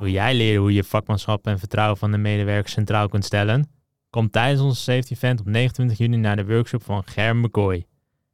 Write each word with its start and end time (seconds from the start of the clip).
Wil 0.00 0.08
jij 0.08 0.34
leren 0.34 0.60
hoe 0.60 0.72
je 0.72 0.84
vakmanschap 0.84 1.46
en 1.46 1.58
vertrouwen 1.58 1.96
van 1.96 2.10
de 2.10 2.18
medewerkers 2.18 2.72
centraal 2.72 3.08
kunt 3.08 3.24
stellen? 3.24 3.70
Kom 4.10 4.30
tijdens 4.30 4.60
onze 4.60 4.80
safety 4.80 5.12
event 5.12 5.40
op 5.40 5.46
29 5.46 5.98
juni 5.98 6.16
naar 6.16 6.36
de 6.36 6.46
workshop 6.46 6.82
van 6.82 7.02
Germ 7.04 7.40
McCoy. 7.40 7.86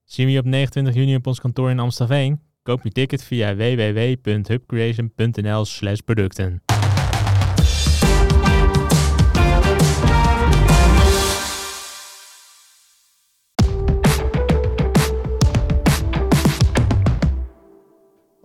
Zien 0.05 0.27
we 0.27 0.33
je 0.33 0.39
op 0.39 0.45
29 0.45 0.95
juni 0.95 1.15
op 1.15 1.27
ons 1.27 1.41
kantoor 1.41 1.71
in 1.71 1.79
Amstelveen? 1.79 2.41
Koop 2.63 2.83
je 2.83 2.91
ticket 2.91 3.25
via 3.25 3.57
www.hubcreation.nl 3.57 5.65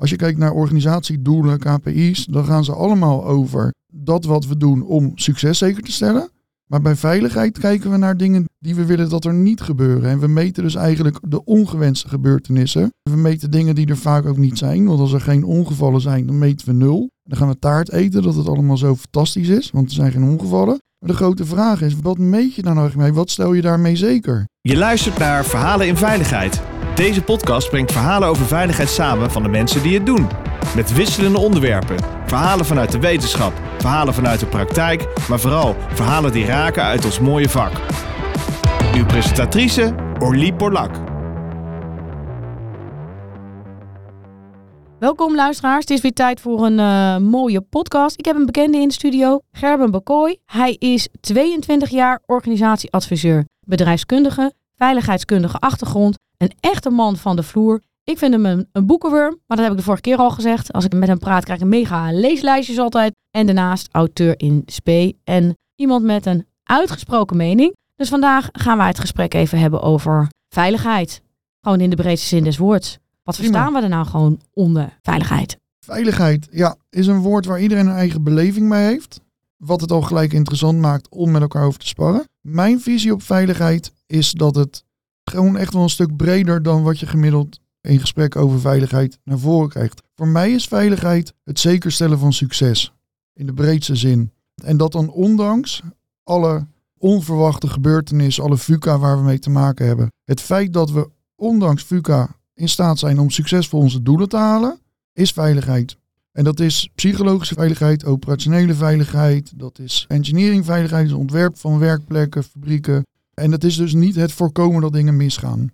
Als 0.01 0.09
je 0.09 0.15
kijkt 0.15 0.37
naar 0.37 0.51
organisatiedoelen, 0.51 1.59
KPI's, 1.59 2.25
dan 2.25 2.45
gaan 2.45 2.63
ze 2.63 2.73
allemaal 2.73 3.25
over 3.25 3.73
dat 3.93 4.25
wat 4.25 4.45
we 4.45 4.57
doen 4.57 4.83
om 4.83 5.11
succes 5.15 5.57
zeker 5.57 5.83
te 5.83 5.91
stellen. 5.91 6.29
Maar 6.65 6.81
bij 6.81 6.95
veiligheid 6.95 7.59
kijken 7.59 7.91
we 7.91 7.97
naar 7.97 8.17
dingen 8.17 8.45
die 8.59 8.75
we 8.75 8.85
willen 8.85 9.09
dat 9.09 9.25
er 9.25 9.33
niet 9.33 9.61
gebeuren. 9.61 10.09
En 10.09 10.19
we 10.19 10.27
meten 10.27 10.63
dus 10.63 10.75
eigenlijk 10.75 11.17
de 11.27 11.43
ongewenste 11.43 12.07
gebeurtenissen. 12.07 12.93
We 13.09 13.15
meten 13.15 13.51
dingen 13.51 13.75
die 13.75 13.87
er 13.87 13.97
vaak 13.97 14.25
ook 14.25 14.37
niet 14.37 14.57
zijn. 14.57 14.85
Want 14.85 14.99
als 14.99 15.13
er 15.13 15.21
geen 15.21 15.43
ongevallen 15.43 16.01
zijn, 16.01 16.25
dan 16.25 16.37
meten 16.37 16.67
we 16.67 16.73
nul. 16.73 17.09
Dan 17.23 17.37
gaan 17.37 17.47
we 17.47 17.59
taart 17.59 17.91
eten 17.91 18.21
dat 18.21 18.35
het 18.35 18.47
allemaal 18.47 18.77
zo 18.77 18.95
fantastisch 18.95 19.49
is, 19.49 19.71
want 19.71 19.87
er 19.87 19.95
zijn 19.95 20.11
geen 20.11 20.23
ongevallen. 20.23 20.79
Maar 20.99 21.09
de 21.09 21.15
grote 21.15 21.45
vraag 21.45 21.81
is, 21.81 21.95
wat 22.01 22.17
meet 22.17 22.55
je 22.55 22.61
daar 22.61 22.75
nou 22.75 22.91
mee? 22.95 23.13
Wat 23.13 23.29
stel 23.29 23.53
je 23.53 23.61
daarmee 23.61 23.95
zeker? 23.95 24.45
Je 24.61 24.77
luistert 24.77 25.17
naar 25.17 25.45
Verhalen 25.45 25.87
in 25.87 25.97
Veiligheid. 25.97 26.70
Deze 26.95 27.23
podcast 27.23 27.69
brengt 27.69 27.91
verhalen 27.91 28.27
over 28.27 28.45
veiligheid 28.45 28.89
samen 28.89 29.31
van 29.31 29.43
de 29.43 29.49
mensen 29.49 29.83
die 29.83 29.93
het 29.93 30.05
doen. 30.05 30.27
Met 30.75 30.93
wisselende 30.93 31.37
onderwerpen. 31.37 31.95
Verhalen 32.25 32.65
vanuit 32.65 32.91
de 32.91 32.99
wetenschap, 32.99 33.53
verhalen 33.77 34.13
vanuit 34.13 34.39
de 34.39 34.45
praktijk, 34.45 35.07
maar 35.29 35.39
vooral 35.39 35.75
verhalen 35.93 36.31
die 36.31 36.45
raken 36.45 36.83
uit 36.83 37.05
ons 37.05 37.19
mooie 37.19 37.49
vak. 37.49 37.71
Uw 38.95 39.05
presentatrice 39.05 39.95
Orlie 40.19 40.53
Borlak. 40.53 40.91
Welkom 44.99 45.35
luisteraars, 45.35 45.79
het 45.79 45.89
is 45.89 46.01
weer 46.01 46.13
tijd 46.13 46.39
voor 46.39 46.65
een 46.65 46.79
eh, 46.79 47.17
mooie 47.17 47.61
podcast. 47.61 48.19
Ik 48.19 48.25
heb 48.25 48.35
een 48.35 48.45
bekende 48.45 48.77
in 48.77 48.87
de 48.87 48.93
studio, 48.93 49.39
Gerben 49.51 49.91
Bakooi. 49.91 50.37
Hij 50.45 50.75
is 50.79 51.07
22 51.21 51.89
jaar 51.89 52.21
organisatieadviseur, 52.25 53.45
bedrijfskundige, 53.65 54.53
veiligheidskundige 54.75 55.57
achtergrond, 55.57 56.17
een 56.41 56.51
echte 56.59 56.89
man 56.89 57.17
van 57.17 57.35
de 57.35 57.43
vloer. 57.43 57.81
Ik 58.03 58.17
vind 58.17 58.33
hem 58.33 58.45
een, 58.45 58.67
een 58.71 58.85
boekenworm, 58.85 59.39
maar 59.47 59.57
dat 59.57 59.65
heb 59.65 59.71
ik 59.71 59.77
de 59.77 59.83
vorige 59.83 60.01
keer 60.01 60.17
al 60.17 60.29
gezegd. 60.29 60.73
Als 60.73 60.85
ik 60.85 60.93
met 60.93 61.07
hem 61.07 61.19
praat 61.19 61.43
krijg 61.43 61.59
ik 61.59 61.65
mega 61.65 62.11
leeslijstjes 62.11 62.77
altijd. 62.77 63.13
En 63.31 63.45
daarnaast 63.45 63.87
auteur 63.91 64.39
in 64.39 64.63
spe 64.65 65.15
en 65.23 65.57
iemand 65.75 66.03
met 66.03 66.25
een 66.25 66.45
uitgesproken 66.63 67.37
mening. 67.37 67.75
Dus 67.95 68.09
vandaag 68.09 68.49
gaan 68.51 68.77
wij 68.77 68.87
het 68.87 68.99
gesprek 68.99 69.33
even 69.33 69.59
hebben 69.59 69.81
over 69.81 70.29
veiligheid. 70.49 71.21
Gewoon 71.61 71.79
in 71.79 71.89
de 71.89 71.95
breedste 71.95 72.27
zin 72.27 72.43
des 72.43 72.57
woords. 72.57 72.97
Wat 73.23 73.35
verstaan 73.35 73.73
we 73.73 73.81
er 73.81 73.89
nou 73.89 74.05
gewoon 74.05 74.41
onder 74.53 74.97
veiligheid? 75.01 75.57
Veiligheid, 75.85 76.47
ja, 76.51 76.75
is 76.89 77.07
een 77.07 77.19
woord 77.19 77.45
waar 77.45 77.61
iedereen 77.61 77.87
een 77.87 77.95
eigen 77.95 78.23
beleving 78.23 78.69
mee 78.69 78.85
heeft. 78.85 79.19
Wat 79.57 79.81
het 79.81 79.91
al 79.91 80.01
gelijk 80.01 80.33
interessant 80.33 80.79
maakt 80.79 81.09
om 81.09 81.31
met 81.31 81.41
elkaar 81.41 81.65
over 81.65 81.79
te 81.79 81.87
sparren. 81.87 82.25
Mijn 82.41 82.81
visie 82.81 83.13
op 83.13 83.23
veiligheid 83.23 83.91
is 84.07 84.31
dat 84.31 84.55
het 84.55 84.83
gewoon 85.23 85.57
echt 85.57 85.73
wel 85.73 85.83
een 85.83 85.89
stuk 85.89 86.15
breder 86.15 86.63
dan 86.63 86.83
wat 86.83 86.99
je 86.99 87.05
gemiddeld 87.05 87.59
in 87.81 87.99
gesprek 87.99 88.35
over 88.35 88.59
veiligheid 88.59 89.19
naar 89.23 89.39
voren 89.39 89.69
krijgt. 89.69 90.01
Voor 90.15 90.27
mij 90.27 90.51
is 90.51 90.65
veiligheid 90.65 91.33
het 91.43 91.59
zekerstellen 91.59 92.19
van 92.19 92.33
succes. 92.33 92.93
In 93.33 93.45
de 93.45 93.53
breedste 93.53 93.95
zin. 93.95 94.31
En 94.63 94.77
dat 94.77 94.91
dan 94.91 95.09
ondanks 95.09 95.81
alle 96.23 96.67
onverwachte 96.97 97.67
gebeurtenissen, 97.67 98.43
alle 98.43 98.57
VUCA 98.57 98.97
waar 98.97 99.17
we 99.17 99.23
mee 99.23 99.39
te 99.39 99.49
maken 99.49 99.85
hebben. 99.85 100.11
Het 100.23 100.41
feit 100.41 100.73
dat 100.73 100.91
we 100.91 101.09
ondanks 101.35 101.83
VUCA 101.83 102.35
in 102.53 102.69
staat 102.69 102.99
zijn 102.99 103.19
om 103.19 103.29
succesvol 103.29 103.79
onze 103.79 104.01
doelen 104.01 104.29
te 104.29 104.37
halen, 104.37 104.79
is 105.13 105.31
veiligheid. 105.31 105.97
En 106.31 106.43
dat 106.43 106.59
is 106.59 106.89
psychologische 106.95 107.53
veiligheid, 107.53 108.05
operationele 108.05 108.73
veiligheid, 108.73 109.59
dat 109.59 109.79
is 109.79 110.05
engineeringveiligheid, 110.07 111.03
dat 111.03 111.13
is 111.13 111.21
ontwerp 111.21 111.57
van 111.57 111.79
werkplekken, 111.79 112.43
fabrieken. 112.43 113.05
En 113.33 113.51
dat 113.51 113.63
is 113.63 113.75
dus 113.75 113.93
niet 113.93 114.15
het 114.15 114.31
voorkomen 114.31 114.81
dat 114.81 114.93
dingen 114.93 115.17
misgaan. 115.17 115.71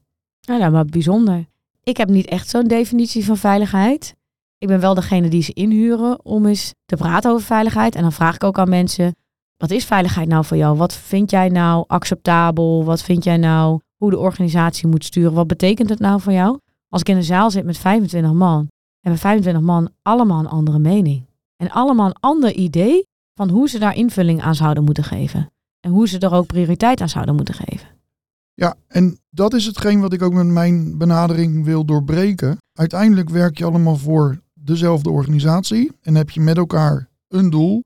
Nou, 0.47 0.59
nou, 0.59 0.71
maar 0.71 0.85
bijzonder. 0.85 1.45
Ik 1.83 1.97
heb 1.97 2.09
niet 2.09 2.25
echt 2.25 2.49
zo'n 2.49 2.67
definitie 2.67 3.25
van 3.25 3.37
veiligheid. 3.37 4.15
Ik 4.57 4.67
ben 4.67 4.79
wel 4.79 4.93
degene 4.93 5.29
die 5.29 5.41
ze 5.41 5.53
inhuren 5.53 6.25
om 6.25 6.45
eens 6.45 6.73
te 6.85 6.95
praten 6.95 7.31
over 7.31 7.45
veiligheid. 7.45 7.95
En 7.95 8.01
dan 8.01 8.11
vraag 8.11 8.35
ik 8.35 8.43
ook 8.43 8.59
aan 8.59 8.69
mensen, 8.69 9.15
wat 9.57 9.71
is 9.71 9.85
veiligheid 9.85 10.27
nou 10.27 10.45
voor 10.45 10.57
jou? 10.57 10.77
Wat 10.77 10.93
vind 10.93 11.31
jij 11.31 11.49
nou 11.49 11.83
acceptabel? 11.87 12.83
Wat 12.83 13.01
vind 13.03 13.23
jij 13.23 13.37
nou 13.37 13.79
hoe 13.95 14.09
de 14.09 14.17
organisatie 14.17 14.87
moet 14.87 15.05
sturen? 15.05 15.33
Wat 15.33 15.47
betekent 15.47 15.89
het 15.89 15.99
nou 15.99 16.21
voor 16.21 16.33
jou? 16.33 16.59
Als 16.89 17.01
ik 17.01 17.09
in 17.09 17.15
een 17.15 17.23
zaal 17.23 17.51
zit 17.51 17.65
met 17.65 17.77
25 17.77 18.33
man, 18.33 18.67
hebben 18.99 19.21
25 19.21 19.61
man 19.61 19.89
allemaal 20.01 20.39
een 20.39 20.47
andere 20.47 20.79
mening. 20.79 21.25
En 21.55 21.71
allemaal 21.71 22.05
een 22.05 22.19
ander 22.19 22.53
idee 22.53 23.07
van 23.33 23.49
hoe 23.49 23.69
ze 23.69 23.79
daar 23.79 23.95
invulling 23.95 24.41
aan 24.41 24.55
zouden 24.55 24.83
moeten 24.83 25.03
geven. 25.03 25.51
En 25.87 25.93
hoe 25.93 26.07
ze 26.07 26.19
er 26.19 26.33
ook 26.33 26.45
prioriteit 26.45 27.01
aan 27.01 27.09
zouden 27.09 27.35
moeten 27.35 27.53
geven. 27.53 27.87
Ja, 28.53 28.75
en 28.87 29.19
dat 29.29 29.53
is 29.53 29.65
hetgeen 29.65 29.99
wat 29.99 30.13
ik 30.13 30.21
ook 30.21 30.33
met 30.33 30.45
mijn 30.45 30.97
benadering 30.97 31.63
wil 31.65 31.85
doorbreken. 31.85 32.57
Uiteindelijk 32.73 33.29
werk 33.29 33.57
je 33.57 33.65
allemaal 33.65 33.95
voor 33.97 34.39
dezelfde 34.53 35.09
organisatie 35.09 35.91
en 36.01 36.15
heb 36.15 36.29
je 36.29 36.41
met 36.41 36.57
elkaar 36.57 37.09
een 37.27 37.49
doel, 37.49 37.83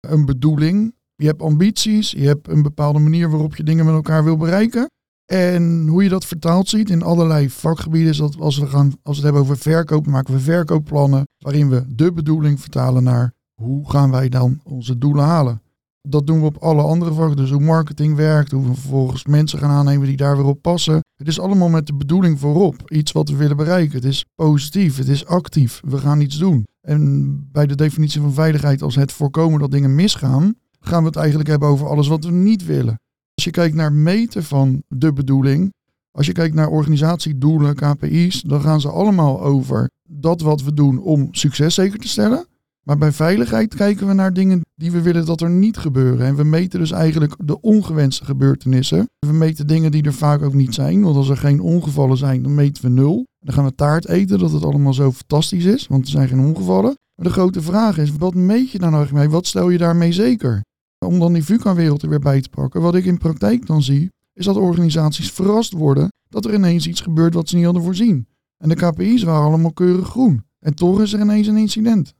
een 0.00 0.24
bedoeling. 0.24 0.94
Je 1.14 1.26
hebt 1.26 1.42
ambities, 1.42 2.10
je 2.10 2.26
hebt 2.26 2.48
een 2.48 2.62
bepaalde 2.62 2.98
manier 2.98 3.30
waarop 3.30 3.56
je 3.56 3.62
dingen 3.62 3.84
met 3.84 3.94
elkaar 3.94 4.24
wil 4.24 4.36
bereiken. 4.36 4.90
En 5.32 5.86
hoe 5.88 6.02
je 6.02 6.08
dat 6.08 6.24
vertaald 6.24 6.68
ziet 6.68 6.90
in 6.90 7.02
allerlei 7.02 7.50
vakgebieden 7.50 8.10
is 8.10 8.16
dat 8.16 8.40
als 8.40 8.58
we, 8.58 8.66
gaan, 8.66 8.86
als 8.86 8.96
we 9.02 9.12
het 9.12 9.22
hebben 9.22 9.42
over 9.42 9.58
verkoop, 9.58 10.06
maken 10.06 10.34
we 10.34 10.40
verkoopplannen 10.40 11.24
waarin 11.38 11.68
we 11.68 11.84
de 11.88 12.12
bedoeling 12.12 12.60
vertalen 12.60 13.02
naar 13.02 13.32
hoe 13.54 13.90
gaan 13.90 14.10
wij 14.10 14.28
dan 14.28 14.60
onze 14.64 14.98
doelen 14.98 15.24
halen. 15.24 15.60
Dat 16.08 16.26
doen 16.26 16.40
we 16.40 16.46
op 16.46 16.56
alle 16.56 16.82
andere 16.82 17.12
vakken. 17.12 17.36
Dus 17.36 17.50
hoe 17.50 17.60
marketing 17.60 18.16
werkt, 18.16 18.50
hoe 18.50 18.68
we 18.68 18.74
vervolgens 18.74 19.26
mensen 19.26 19.58
gaan 19.58 19.70
aannemen 19.70 20.06
die 20.06 20.16
daar 20.16 20.36
weer 20.36 20.46
op 20.46 20.62
passen. 20.62 21.00
Het 21.16 21.28
is 21.28 21.40
allemaal 21.40 21.68
met 21.68 21.86
de 21.86 21.94
bedoeling 21.94 22.40
voorop. 22.40 22.90
Iets 22.90 23.12
wat 23.12 23.28
we 23.28 23.36
willen 23.36 23.56
bereiken. 23.56 23.94
Het 23.94 24.04
is 24.04 24.24
positief, 24.34 24.96
het 24.96 25.08
is 25.08 25.26
actief. 25.26 25.80
We 25.84 25.98
gaan 25.98 26.20
iets 26.20 26.38
doen. 26.38 26.64
En 26.80 27.48
bij 27.52 27.66
de 27.66 27.74
definitie 27.74 28.20
van 28.20 28.32
veiligheid 28.32 28.82
als 28.82 28.94
het 28.94 29.12
voorkomen 29.12 29.60
dat 29.60 29.70
dingen 29.70 29.94
misgaan, 29.94 30.54
gaan 30.80 31.00
we 31.00 31.06
het 31.06 31.16
eigenlijk 31.16 31.48
hebben 31.48 31.68
over 31.68 31.88
alles 31.88 32.08
wat 32.08 32.24
we 32.24 32.30
niet 32.30 32.64
willen. 32.64 33.00
Als 33.34 33.44
je 33.44 33.50
kijkt 33.50 33.74
naar 33.74 33.92
meten 33.92 34.44
van 34.44 34.82
de 34.88 35.12
bedoeling, 35.12 35.72
als 36.10 36.26
je 36.26 36.32
kijkt 36.32 36.54
naar 36.54 36.68
organisatiedoelen, 36.68 37.74
KPI's, 37.74 38.40
dan 38.40 38.60
gaan 38.60 38.80
ze 38.80 38.90
allemaal 38.90 39.42
over 39.42 39.90
dat 40.08 40.40
wat 40.40 40.62
we 40.62 40.72
doen 40.72 40.98
om 40.98 41.28
succes 41.30 41.74
zeker 41.74 41.98
te 41.98 42.08
stellen. 42.08 42.46
Maar 42.86 42.98
bij 42.98 43.12
veiligheid 43.12 43.74
kijken 43.74 44.06
we 44.06 44.12
naar 44.12 44.32
dingen 44.32 44.60
die 44.74 44.90
we 44.90 45.02
willen 45.02 45.26
dat 45.26 45.40
er 45.40 45.50
niet 45.50 45.76
gebeuren. 45.76 46.26
En 46.26 46.36
we 46.36 46.44
meten 46.44 46.80
dus 46.80 46.90
eigenlijk 46.90 47.34
de 47.44 47.60
ongewenste 47.60 48.24
gebeurtenissen. 48.24 49.08
We 49.18 49.32
meten 49.32 49.66
dingen 49.66 49.90
die 49.90 50.02
er 50.02 50.12
vaak 50.12 50.42
ook 50.42 50.54
niet 50.54 50.74
zijn. 50.74 51.02
Want 51.02 51.16
als 51.16 51.28
er 51.28 51.36
geen 51.36 51.60
ongevallen 51.60 52.16
zijn, 52.16 52.42
dan 52.42 52.54
meten 52.54 52.82
we 52.82 52.88
nul. 52.88 53.26
Dan 53.40 53.54
gaan 53.54 53.64
we 53.64 53.74
taart 53.74 54.08
eten 54.08 54.38
dat 54.38 54.52
het 54.52 54.64
allemaal 54.64 54.92
zo 54.94 55.12
fantastisch 55.12 55.64
is, 55.64 55.86
want 55.86 56.04
er 56.04 56.10
zijn 56.10 56.28
geen 56.28 56.40
ongevallen. 56.40 56.94
Maar 57.14 57.26
de 57.26 57.32
grote 57.32 57.62
vraag 57.62 57.98
is, 57.98 58.12
wat 58.12 58.34
meet 58.34 58.70
je 58.70 58.78
daar 58.78 58.90
nou 58.90 59.06
mee? 59.12 59.30
Wat 59.30 59.46
stel 59.46 59.70
je 59.70 59.78
daarmee 59.78 60.12
zeker? 60.12 60.64
Om 61.06 61.18
dan 61.18 61.32
die 61.32 61.44
VUCA-wereld 61.44 62.02
er 62.02 62.08
weer 62.08 62.18
bij 62.18 62.40
te 62.40 62.48
pakken. 62.48 62.80
Wat 62.80 62.94
ik 62.94 63.04
in 63.04 63.18
praktijk 63.18 63.66
dan 63.66 63.82
zie, 63.82 64.10
is 64.32 64.44
dat 64.44 64.56
organisaties 64.56 65.30
verrast 65.30 65.72
worden 65.72 66.12
dat 66.28 66.44
er 66.44 66.54
ineens 66.54 66.86
iets 66.86 67.00
gebeurt 67.00 67.34
wat 67.34 67.48
ze 67.48 67.56
niet 67.56 67.64
hadden 67.64 67.82
voorzien. 67.82 68.26
En 68.56 68.68
de 68.68 68.74
KPI's 68.74 69.22
waren 69.22 69.46
allemaal 69.46 69.72
keurig 69.72 70.08
groen. 70.08 70.44
En 70.58 70.74
toch 70.74 71.00
is 71.00 71.12
er 71.12 71.20
ineens 71.20 71.46
een 71.46 71.56
incident. 71.56 72.14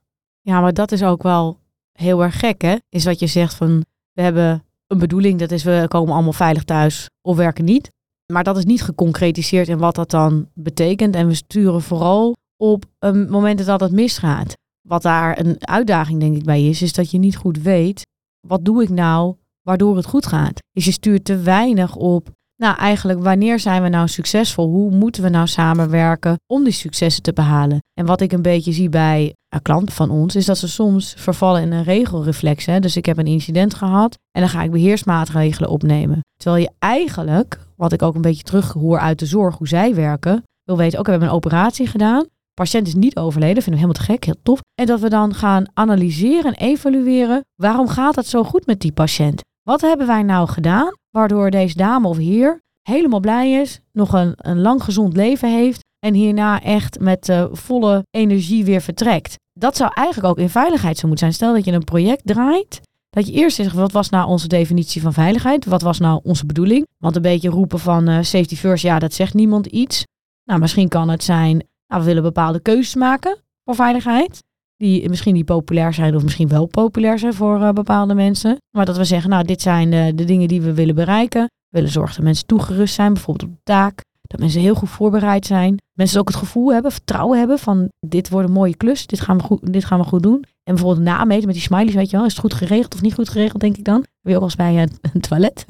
Ja, 0.47 0.61
maar 0.61 0.75
dat 0.75 0.93
is 0.93 1.03
ook 1.03 1.23
wel 1.23 1.59
heel 1.93 2.23
erg 2.23 2.39
gek, 2.39 2.63
hè? 2.63 2.77
Is 2.89 3.05
wat 3.05 3.19
je 3.19 3.27
zegt 3.27 3.55
van, 3.55 3.85
we 4.13 4.23
hebben 4.23 4.65
een 4.87 4.99
bedoeling, 4.99 5.39
dat 5.39 5.51
is 5.51 5.65
we 5.65 5.85
komen 5.89 6.15
allemaal 6.15 6.33
veilig 6.33 6.65
thuis 6.65 7.11
of 7.23 7.37
werken 7.37 7.65
niet. 7.65 7.91
Maar 8.33 8.45
dat 8.45 8.57
is 8.57 8.65
niet 8.65 8.83
geconcretiseerd 8.83 9.69
in 9.69 9.79
wat 9.79 9.95
dat 9.95 10.11
dan 10.11 10.49
betekent. 10.55 11.15
En 11.15 11.27
we 11.27 11.35
sturen 11.35 11.83
vooral 11.83 12.37
op 12.57 12.85
een 12.99 13.31
moment 13.31 13.67
dat 13.67 13.81
het 13.81 13.93
misgaat. 13.93 14.55
Wat 14.89 15.03
daar 15.03 15.39
een 15.39 15.67
uitdaging 15.67 16.21
denk 16.21 16.37
ik 16.37 16.45
bij 16.45 16.69
is, 16.69 16.83
is 16.83 16.93
dat 16.93 17.11
je 17.11 17.19
niet 17.19 17.37
goed 17.37 17.63
weet, 17.63 18.07
wat 18.47 18.65
doe 18.65 18.83
ik 18.83 18.89
nou 18.89 19.37
waardoor 19.63 19.97
het 19.97 20.07
goed 20.07 20.27
gaat? 20.27 20.63
Dus 20.73 20.85
je 20.85 20.93
stuurt 20.93 21.25
te 21.25 21.37
weinig 21.37 21.97
op, 21.97 22.31
nou 22.57 22.77
eigenlijk 22.77 23.23
wanneer 23.23 23.61
zijn 23.61 23.83
we 23.83 23.89
nou 23.89 24.09
succesvol? 24.09 24.69
Hoe 24.69 24.91
moeten 24.91 25.23
we 25.23 25.29
nou 25.29 25.47
samenwerken 25.47 26.37
om 26.47 26.65
die 26.65 26.73
successen 26.73 27.23
te 27.23 27.33
behalen? 27.33 27.83
En 27.95 28.07
wat 28.07 28.21
ik 28.21 28.33
een 28.33 28.43
beetje 28.43 28.73
zie 28.73 28.89
bij 28.89 29.35
een 29.49 29.63
klant 29.63 29.93
van 29.93 30.11
ons, 30.11 30.37
is 30.37 30.45
dat 30.47 30.59
ze 30.59 30.69
soms 30.69 31.15
vervallen 31.17 31.63
in 31.63 31.73
een 31.73 31.85
regelreflex. 31.85 32.67
Hè? 32.67 32.81
Dus 32.81 32.97
ik 32.97 33.07
heb 33.07 33.19
een 33.19 33.27
incident 33.27 33.75
gehad 33.75 34.19
en 34.31 34.41
dan 34.41 34.51
ga 34.51 34.63
ik 34.63 34.71
beheersmaatregelen 34.71 35.71
opnemen. 35.71 36.21
Terwijl 36.37 36.63
je 36.63 36.71
eigenlijk, 36.79 37.61
wat 37.77 37.93
ik 37.93 38.03
ook 38.03 38.15
een 38.15 38.21
beetje 38.21 38.43
terughoor 38.43 38.99
uit 38.99 39.19
de 39.19 39.27
zorg, 39.27 39.59
hoe 39.59 39.69
zij 39.69 39.95
werken, 39.95 40.43
wil 40.65 40.77
weten, 40.77 40.99
ook 40.99 41.05
we 41.05 41.11
hebben 41.11 41.29
een 41.29 41.35
operatie 41.35 41.87
gedaan. 41.87 42.27
patiënt 42.55 42.87
is 42.87 42.95
niet 42.95 43.17
overleden, 43.17 43.63
vinden 43.63 43.83
we 43.83 43.87
helemaal 43.87 44.07
te 44.07 44.13
gek, 44.13 44.25
heel 44.25 44.43
tof. 44.43 44.61
En 44.75 44.87
dat 44.87 45.01
we 45.01 45.09
dan 45.09 45.35
gaan 45.35 45.65
analyseren 45.75 46.55
en 46.55 46.67
evalueren, 46.69 47.45
waarom 47.55 47.89
gaat 47.89 48.17
het 48.17 48.27
zo 48.27 48.45
goed 48.45 48.67
met 48.67 48.81
die 48.81 48.93
patiënt? 48.93 49.43
Wat 49.67 49.81
hebben 49.81 50.07
wij 50.07 50.23
nou 50.23 50.49
gedaan, 50.49 50.95
waardoor 51.11 51.51
deze 51.51 51.77
dame 51.77 52.09
of 52.09 52.17
heer 52.17 52.63
helemaal 52.83 53.21
blij 53.21 53.53
is, 53.53 53.81
nog 53.93 54.13
een, 54.13 54.33
een 54.37 54.61
lang 54.61 54.83
gezond 54.83 55.17
leven 55.17 55.53
heeft 55.53 55.85
en 55.99 56.15
hierna 56.15 56.63
echt 56.63 57.01
met 57.01 57.29
uh, 57.29 57.45
volle 57.53 58.07
energie 58.11 58.65
weer 58.65 58.81
vertrekt? 58.81 59.35
Dat 59.53 59.77
zou 59.77 59.91
eigenlijk 59.95 60.29
ook 60.29 60.39
in 60.39 60.49
veiligheid 60.49 60.99
zo 60.99 61.07
moeten 61.09 61.27
zijn. 61.27 61.33
Stel 61.33 61.55
dat 61.55 61.65
je 61.65 61.73
een 61.73 61.85
project 61.85 62.23
draait 62.25 62.81
dat 63.11 63.27
je 63.27 63.33
eerst 63.33 63.57
zegt, 63.57 63.75
wat 63.75 63.93
was 63.93 64.09
nou 64.09 64.29
onze 64.29 64.49
definitie 64.49 65.03
van 65.03 65.13
veiligheid? 65.13 65.65
Wat 65.65 65.83
was 65.83 65.99
nou 65.99 66.21
onze 66.23 66.47
bedoeling? 66.47 66.87
Want 66.99 67.17
een 67.17 67.23
beetje 67.23 67.49
roepen 67.49 67.79
van 67.79 68.09
uh, 68.09 68.17
safety 68.23 68.57
first, 68.57 68.83
ja, 68.83 68.99
dat 68.99 69.15
zegt 69.15 69.35
niemand 69.35 69.67
iets. 69.67 70.05
Nou, 70.45 70.61
misschien 70.61 70.89
kan 70.89 71.09
het 71.09 71.25
zijn, 71.25 71.67
nou, 71.87 72.01
we 72.01 72.07
willen 72.07 72.23
bepaalde 72.23 72.61
keuzes 72.61 72.95
maken 72.95 73.39
voor 73.65 73.75
veiligheid. 73.75 74.43
Die 74.77 75.09
misschien 75.09 75.35
niet 75.35 75.45
populair 75.45 75.95
zijn 75.95 76.17
of 76.17 76.23
misschien 76.23 76.49
wel 76.49 76.67
populair 76.67 77.19
zijn 77.19 77.35
voor 77.35 77.61
uh, 77.61 77.71
bepaalde 77.71 78.15
mensen. 78.15 78.57
Maar 78.71 78.85
dat 78.85 78.97
we 78.97 79.05
zeggen, 79.05 79.31
nou, 79.31 79.45
dit 79.45 79.63
zijn 79.63 79.91
de, 79.91 80.13
de 80.15 80.25
dingen 80.25 80.49
die 80.49 80.63
we 80.63 80.75
willen 80.75 80.95
bereiken. 80.95 81.43
We 81.43 81.51
willen 81.69 81.91
zorgen 81.91 82.15
dat 82.15 82.25
mensen 82.25 82.47
toegerust 82.47 82.95
zijn, 82.95 83.13
bijvoorbeeld 83.13 83.51
op 83.51 83.57
de 83.57 83.63
taak. 83.63 84.05
Dat 84.23 84.41
mensen 84.41 84.61
heel 84.61 84.75
goed 84.75 84.89
voorbereid 84.89 85.47
zijn. 85.47 85.81
Mensen 85.93 86.21
ook 86.21 86.29
het 86.29 86.37
gevoel 86.37 86.73
hebben, 86.73 86.93
vertrouwen 86.93 87.39
hebben 87.39 87.59
van 87.59 87.91
dit 88.01 88.29
wordt 88.29 88.49
een 88.49 88.55
mooie 88.55 88.77
klus, 88.77 89.07
dit 89.07 89.21
gaan 89.21 89.37
we 89.37 89.43
goed, 89.43 89.73
dit 89.73 89.85
gaan 89.85 89.99
we 89.99 90.05
goed 90.05 90.23
doen. 90.23 90.45
En 90.65 90.75
bijvoorbeeld 90.75 91.05
nameten 91.05 91.45
met 91.47 91.55
die 91.55 91.65
smileys, 91.65 91.95
weet 91.95 92.11
je 92.11 92.17
wel. 92.17 92.27
Is 92.27 92.33
het 92.33 92.41
goed 92.41 92.55
geregeld 92.55 92.95
of 92.95 93.03
niet 93.03 93.15
goed 93.15 93.29
geregeld, 93.29 93.61
denk 93.61 93.77
ik 93.77 93.85
dan? 93.85 94.05
Heb 94.23 94.33
je 94.33 94.37
ook 94.37 94.43
als 94.43 94.57
bij 94.57 94.83
een, 94.83 94.91
een 95.13 95.21
toilet? 95.21 95.65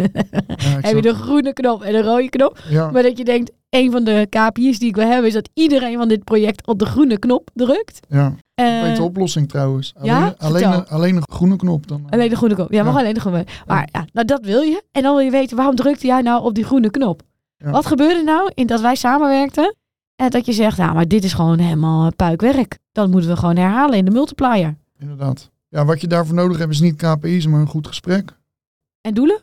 heb 0.81 0.95
je 0.95 1.03
de 1.03 1.15
groene 1.15 1.53
knop 1.53 1.83
en 1.83 1.93
de 1.93 2.03
rode 2.03 2.29
knop? 2.29 2.59
Ja. 2.69 2.91
Maar 2.91 3.03
dat 3.03 3.19
je 3.19 3.25
denkt, 3.25 3.53
een 3.77 3.91
van 3.91 4.05
de 4.05 4.27
KPI's 4.31 4.79
die 4.79 4.89
ik 4.89 4.97
wil 4.97 5.07
hebben... 5.09 5.27
is 5.27 5.33
dat 5.35 5.49
iedereen 5.55 5.97
van 5.97 6.09
dit 6.09 6.25
project 6.25 6.67
op 6.67 6.79
de 6.79 6.87
groene 6.87 7.19
knop 7.19 7.51
drukt. 7.55 8.01
Ja, 8.09 8.35
Uh, 8.61 8.83
weet 8.83 8.97
de 8.97 9.03
oplossing 9.03 9.49
trouwens. 9.49 9.93
Alleen, 9.97 10.13
ja? 10.61 10.85
alleen, 10.89 11.17
een 11.17 11.23
groene 11.31 11.57
knop 11.57 11.87
dan. 11.89 12.07
alleen 12.11 12.29
de 12.29 12.37
groene 12.37 12.55
knop. 12.55 12.73
Ja, 12.73 12.83
mag 12.83 12.95
Ja. 12.95 13.01
alleen 13.01 13.15
de 13.15 13.21
groene. 13.21 13.47
Maar 13.67 13.89
ja, 13.93 14.05
nou 14.13 14.27
dat 14.27 14.45
wil 14.45 14.61
je. 14.61 14.83
En 14.93 15.03
dan 15.03 15.15
wil 15.15 15.25
je 15.25 15.31
weten, 15.31 15.57
waarom 15.57 15.75
drukte 15.75 16.07
jij 16.07 16.21
nou 16.23 16.43
op 16.45 16.55
die 16.55 16.65
groene 16.65 16.91
knop? 16.91 17.23
Ja. 17.57 17.71
Wat 17.71 17.87
gebeurde 17.87 18.23
nou 18.23 18.51
in 18.55 18.67
dat 18.67 18.81
wij 18.81 18.95
samenwerkten? 18.95 19.75
En 20.17 20.31
dat 20.31 20.47
je 20.47 20.53
zegt, 20.53 20.77
ja, 20.77 20.93
maar 20.93 21.09
dit 21.09 21.25
is 21.25 21.33
gewoon 21.33 21.59
helemaal 21.59 22.07
eh, 22.07 22.13
puikwerk. 22.17 22.79
Dat 22.93 23.11
moeten 23.11 23.31
we 23.31 23.37
gewoon 23.37 23.57
herhalen 23.57 23.97
in 23.99 24.05
de 24.05 24.11
multiplier. 24.11 24.75
Inderdaad. 24.99 25.51
Ja, 25.69 25.85
wat 25.85 26.01
je 26.01 26.07
daarvoor 26.07 26.35
nodig 26.35 26.59
hebt 26.59 26.73
is 26.73 26.81
niet 26.81 26.97
KPI's, 26.97 27.47
maar 27.47 27.61
een 27.61 27.67
goed 27.69 27.87
gesprek. 27.87 28.33
En 29.01 29.15
doelen? 29.15 29.41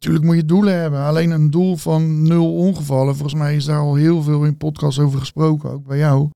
Natuurlijk 0.00 0.30
moet 0.30 0.40
je 0.40 0.44
doelen 0.44 0.80
hebben. 0.80 1.00
Alleen 1.00 1.30
een 1.30 1.50
doel 1.50 1.76
van 1.76 2.22
nul 2.22 2.54
ongevallen. 2.54 3.16
Volgens 3.16 3.40
mij 3.40 3.56
is 3.56 3.64
daar 3.64 3.78
al 3.78 3.94
heel 3.94 4.22
veel 4.22 4.44
in 4.44 4.56
podcasts 4.56 4.98
over 4.98 5.18
gesproken, 5.18 5.70
ook 5.70 5.86
bij 5.86 5.98
jou. 5.98 6.28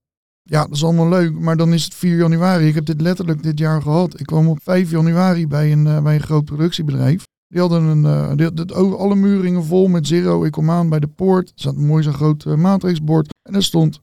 Ja, 0.42 0.62
dat 0.62 0.74
is 0.74 0.84
allemaal 0.84 1.08
leuk, 1.08 1.38
maar 1.38 1.56
dan 1.56 1.72
is 1.72 1.84
het 1.84 1.94
4 1.94 2.16
januari. 2.16 2.66
Ik 2.66 2.74
heb 2.74 2.86
dit 2.86 3.00
letterlijk 3.00 3.42
dit 3.42 3.58
jaar 3.58 3.82
gehad. 3.82 4.20
Ik 4.20 4.26
kwam 4.26 4.48
op 4.48 4.58
5 4.62 4.90
januari 4.90 5.46
bij 5.46 5.72
een, 5.72 5.86
eh, 5.86 6.02
bij 6.02 6.14
een 6.14 6.20
groot 6.20 6.44
productiebedrijf. 6.44 7.24
Die 7.48 7.60
hadden 7.60 7.82
een, 7.82 8.04
eh, 8.04 8.52
die 8.54 8.74
alle 8.74 9.14
muringen 9.14 9.64
vol 9.64 9.88
met 9.88 10.06
zero. 10.06 10.44
Ik 10.44 10.52
kom 10.52 10.70
aan 10.70 10.88
bij 10.88 11.00
de 11.00 11.06
poort. 11.06 11.48
Er 11.48 11.54
zat 11.54 11.76
een 11.76 11.86
mooi 11.86 12.02
zo'n 12.02 12.12
groot 12.12 12.44
uh, 12.44 12.54
maatreksbord. 12.54 13.34
En 13.42 13.54
er 13.54 13.62
stond 13.62 14.00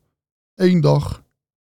één 0.56 0.81
dag 0.81 1.24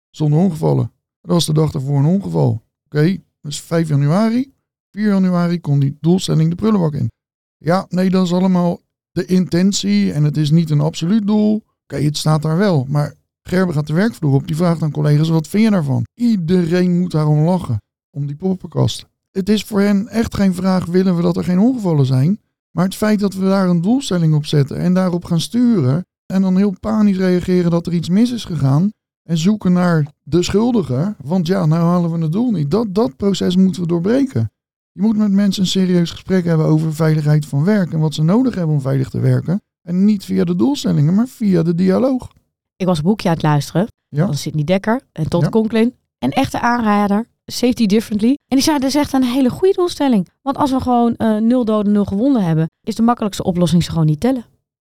zonder 0.09 0.39
ongevallen. 0.39 0.91
Dat 1.21 1.31
was 1.31 1.45
de 1.45 1.53
dag 1.53 1.71
daarvoor 1.71 1.97
een 1.97 2.05
ongeval. 2.05 2.61
Oké, 2.85 3.17
dus 3.41 3.61
5 3.61 3.87
januari. 3.87 4.53
4 4.91 5.07
januari 5.07 5.59
kon 5.59 5.79
die 5.79 5.97
doelstelling 6.01 6.49
de 6.49 6.55
prullenbak 6.55 6.93
in. 6.93 7.09
Ja, 7.57 7.85
nee, 7.89 8.09
dat 8.09 8.25
is 8.25 8.33
allemaal 8.33 8.81
de 9.11 9.25
intentie 9.25 10.11
en 10.11 10.23
het 10.23 10.37
is 10.37 10.51
niet 10.51 10.69
een 10.69 10.81
absoluut 10.81 11.27
doel. 11.27 11.63
Oké, 11.83 12.01
het 12.01 12.17
staat 12.17 12.41
daar 12.41 12.57
wel, 12.57 12.85
maar 12.89 13.15
Gerber 13.47 13.73
gaat 13.73 13.87
de 13.87 13.93
werkvloer 13.93 14.33
op. 14.33 14.47
Die 14.47 14.55
vraagt 14.55 14.81
aan 14.81 14.91
collega's, 14.91 15.29
wat 15.29 15.47
vind 15.47 15.63
je 15.63 15.69
daarvan? 15.69 16.03
Iedereen 16.13 16.99
moet 16.99 17.11
daarom 17.11 17.45
lachen, 17.45 17.81
om 18.09 18.25
die 18.25 18.35
poppenkast. 18.35 19.05
Het 19.31 19.49
is 19.49 19.63
voor 19.63 19.81
hen 19.81 20.07
echt 20.07 20.35
geen 20.35 20.53
vraag, 20.53 20.85
willen 20.85 21.15
we 21.15 21.21
dat 21.21 21.37
er 21.37 21.43
geen 21.43 21.59
ongevallen 21.59 22.05
zijn? 22.05 22.39
Maar 22.71 22.85
het 22.85 22.95
feit 22.95 23.19
dat 23.19 23.33
we 23.33 23.45
daar 23.45 23.69
een 23.69 23.81
doelstelling 23.81 24.33
op 24.33 24.45
zetten 24.45 24.77
en 24.77 24.93
daarop 24.93 25.25
gaan 25.25 25.39
sturen... 25.39 26.05
en 26.25 26.41
dan 26.41 26.57
heel 26.57 26.75
panisch 26.79 27.17
reageren 27.17 27.71
dat 27.71 27.87
er 27.87 27.93
iets 27.93 28.09
mis 28.09 28.31
is 28.31 28.45
gegaan... 28.45 28.89
en 29.23 29.37
zoeken 29.37 29.73
naar 29.73 30.07
de 30.23 30.43
schuldige, 30.43 31.15
want 31.23 31.47
ja, 31.47 31.65
nou 31.65 31.83
halen 31.83 32.11
we 32.11 32.17
het 32.17 32.31
doel 32.31 32.51
niet. 32.51 32.71
Dat, 32.71 32.95
dat 32.95 33.15
proces 33.15 33.55
moeten 33.55 33.81
we 33.81 33.87
doorbreken. 33.87 34.51
Je 34.95 35.01
moet 35.01 35.17
met 35.17 35.31
mensen 35.31 35.61
een 35.63 35.67
serieus 35.69 36.11
gesprek 36.11 36.45
hebben 36.45 36.65
over 36.65 36.93
veiligheid 36.95 37.45
van 37.45 37.63
werk 37.63 37.93
en 37.93 37.99
wat 37.99 38.13
ze 38.13 38.23
nodig 38.23 38.55
hebben 38.55 38.75
om 38.75 38.81
veilig 38.81 39.09
te 39.09 39.19
werken. 39.19 39.61
En 39.81 40.05
niet 40.05 40.25
via 40.25 40.43
de 40.43 40.55
doelstellingen, 40.55 41.15
maar 41.15 41.27
via 41.27 41.63
de 41.63 41.75
dialoog. 41.75 42.31
Ik 42.75 42.85
was 42.85 42.97
een 42.97 43.03
boekje 43.03 43.27
aan 43.29 43.33
het 43.33 43.43
luisteren. 43.43 43.87
Ja. 44.09 44.25
van 44.25 44.35
Sidney 44.35 44.63
Dekker 44.63 45.01
en 45.11 45.29
Todd 45.29 45.43
Ja. 45.43 45.49
Conklin. 45.49 45.93
Een 46.19 46.31
echte 46.31 46.59
aanrader. 46.61 47.25
Safety 47.45 47.85
Differently. 47.85 48.29
En 48.29 48.37
die 48.57 48.61
zei, 48.61 48.79
dat 48.79 48.87
is 48.89 48.95
echt 48.95 49.13
een 49.13 49.23
hele 49.23 49.49
goede 49.49 49.73
doelstelling. 49.73 50.27
Want 50.41 50.57
als 50.57 50.71
we 50.71 50.79
gewoon 50.79 51.15
eh, 51.15 51.37
nul 51.37 51.65
doden, 51.65 51.91
nul 51.91 52.05
gewonden 52.05 52.43
hebben, 52.43 52.69
is 52.83 52.95
de 52.95 53.01
makkelijkste 53.01 53.43
oplossing 53.43 53.83
ze 53.83 53.89
gewoon 53.91 54.05
niet 54.05 54.19
tellen. 54.19 54.45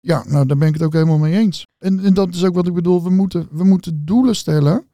Ja, 0.00 0.24
nou 0.28 0.46
daar 0.46 0.56
ben 0.56 0.68
ik 0.68 0.74
het 0.74 0.82
ook 0.82 0.92
helemaal 0.92 1.18
mee 1.18 1.34
eens. 1.38 1.66
En, 1.78 2.00
en 2.04 2.14
dat 2.14 2.34
is 2.34 2.44
ook 2.44 2.54
wat 2.54 2.66
ik 2.66 2.74
bedoel. 2.74 3.02
We 3.02 3.10
moeten, 3.10 3.48
we 3.50 3.64
moeten 3.64 4.02
doelen 4.04 4.36
stellen 4.36 4.84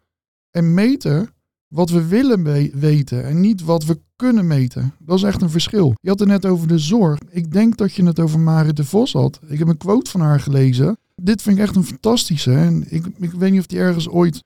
en 0.51 0.75
meten 0.75 1.29
wat 1.69 1.91
we 1.91 2.07
willen 2.07 2.43
we- 2.45 2.71
weten 2.75 3.25
en 3.25 3.41
niet 3.41 3.63
wat 3.63 3.85
we 3.85 4.01
kunnen 4.17 4.47
meten. 4.47 4.95
Dat 4.99 5.17
is 5.17 5.23
echt 5.23 5.43
een 5.43 5.51
verschil. 5.51 5.95
Je 6.01 6.09
had 6.09 6.19
het 6.19 6.29
net 6.29 6.47
over 6.47 6.69
de 6.69 6.79
zorg. 6.79 7.19
Ik 7.31 7.53
denk 7.53 7.77
dat 7.77 7.95
je 7.95 8.05
het 8.05 8.21
over 8.21 8.41
Marit 8.41 8.77
de 8.77 8.85
Vos 8.85 9.13
had. 9.13 9.41
Ik 9.47 9.59
heb 9.59 9.69
een 9.69 9.77
quote 9.77 10.11
van 10.11 10.21
haar 10.21 10.41
gelezen. 10.41 10.99
Dit 11.15 11.43
vind 11.43 11.57
ik 11.57 11.63
echt 11.63 11.77
een 11.77 11.85
fantastische. 11.85 12.53
En 12.53 12.85
ik, 12.89 13.07
ik 13.19 13.31
weet 13.31 13.51
niet 13.51 13.61
of 13.61 13.67
die 13.67 13.79
ergens 13.79 14.09
ooit 14.09 14.45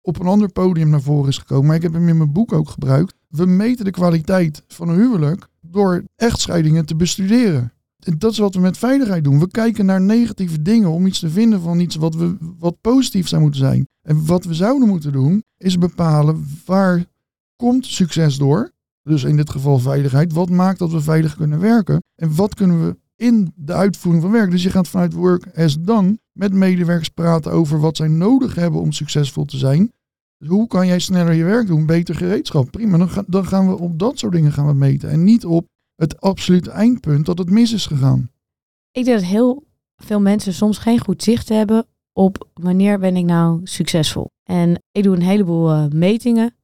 op 0.00 0.20
een 0.20 0.26
ander 0.26 0.52
podium 0.52 0.90
naar 0.90 1.02
voren 1.02 1.28
is 1.28 1.38
gekomen. 1.38 1.66
Maar 1.66 1.76
ik 1.76 1.82
heb 1.82 1.92
hem 1.92 2.08
in 2.08 2.16
mijn 2.16 2.32
boek 2.32 2.52
ook 2.52 2.68
gebruikt. 2.68 3.14
We 3.28 3.46
meten 3.46 3.84
de 3.84 3.90
kwaliteit 3.90 4.62
van 4.68 4.88
een 4.88 4.98
huwelijk 4.98 5.48
door 5.60 6.04
echtscheidingen 6.16 6.86
te 6.86 6.96
bestuderen. 6.96 7.72
En 7.98 8.18
dat 8.18 8.32
is 8.32 8.38
wat 8.38 8.54
we 8.54 8.60
met 8.60 8.78
veiligheid 8.78 9.24
doen. 9.24 9.38
We 9.38 9.50
kijken 9.50 9.86
naar 9.86 10.00
negatieve 10.00 10.62
dingen 10.62 10.90
om 10.90 11.06
iets 11.06 11.18
te 11.18 11.30
vinden 11.30 11.60
van 11.60 11.80
iets 11.80 11.96
wat, 11.96 12.14
we, 12.14 12.36
wat 12.58 12.80
positief 12.80 13.28
zou 13.28 13.42
moeten 13.42 13.60
zijn. 13.60 13.88
En 14.02 14.26
wat 14.26 14.44
we 14.44 14.54
zouden 14.54 14.88
moeten 14.88 15.12
doen, 15.12 15.42
is 15.58 15.78
bepalen 15.78 16.46
waar 16.64 17.04
komt 17.56 17.86
succes 17.86 18.36
door. 18.36 18.70
Dus 19.08 19.24
in 19.24 19.36
dit 19.36 19.50
geval 19.50 19.78
veiligheid. 19.78 20.32
Wat 20.32 20.50
maakt 20.50 20.78
dat 20.78 20.92
we 20.92 21.00
veilig 21.00 21.36
kunnen 21.36 21.60
werken? 21.60 22.02
En 22.14 22.34
wat 22.34 22.54
kunnen 22.54 22.86
we 22.86 22.96
in 23.16 23.52
de 23.56 23.72
uitvoering 23.72 24.22
van 24.22 24.32
werk? 24.32 24.50
Dus 24.50 24.62
je 24.62 24.70
gaat 24.70 24.88
vanuit 24.88 25.12
work 25.12 25.56
as 25.56 25.80
done 25.80 26.18
met 26.32 26.52
medewerkers 26.52 27.08
praten 27.08 27.52
over 27.52 27.80
wat 27.80 27.96
zij 27.96 28.08
nodig 28.08 28.54
hebben 28.54 28.80
om 28.80 28.92
succesvol 28.92 29.44
te 29.44 29.56
zijn. 29.56 29.92
Dus 30.38 30.48
hoe 30.48 30.66
kan 30.66 30.86
jij 30.86 30.98
sneller 30.98 31.32
je 31.32 31.44
werk 31.44 31.66
doen? 31.66 31.86
Beter 31.86 32.14
gereedschap. 32.14 32.70
Prima, 32.70 32.98
dan, 32.98 33.08
dan 33.26 33.46
gaan 33.46 33.68
we 33.68 33.78
op 33.78 33.98
dat 33.98 34.18
soort 34.18 34.32
dingen 34.32 34.52
gaan 34.52 34.66
we 34.66 34.74
meten. 34.74 35.10
En 35.10 35.24
niet 35.24 35.44
op 35.44 35.66
het 35.94 36.20
absolute 36.20 36.70
eindpunt 36.70 37.26
dat 37.26 37.38
het 37.38 37.50
mis 37.50 37.72
is 37.72 37.86
gegaan. 37.86 38.30
Ik 38.90 39.04
denk 39.04 39.18
dat 39.18 39.28
heel 39.28 39.64
veel 39.96 40.20
mensen 40.20 40.54
soms 40.54 40.78
geen 40.78 41.00
goed 41.00 41.22
zicht 41.22 41.48
hebben 41.48 41.86
op 42.12 42.48
wanneer 42.54 42.98
ben 42.98 43.16
ik 43.16 43.24
nou 43.24 43.60
succesvol. 43.64 44.30
En 44.42 44.82
ik 44.92 45.02
doe 45.02 45.16
een 45.16 45.22
heleboel 45.22 45.70
eh, 45.70 45.86
metingen, 45.88 46.54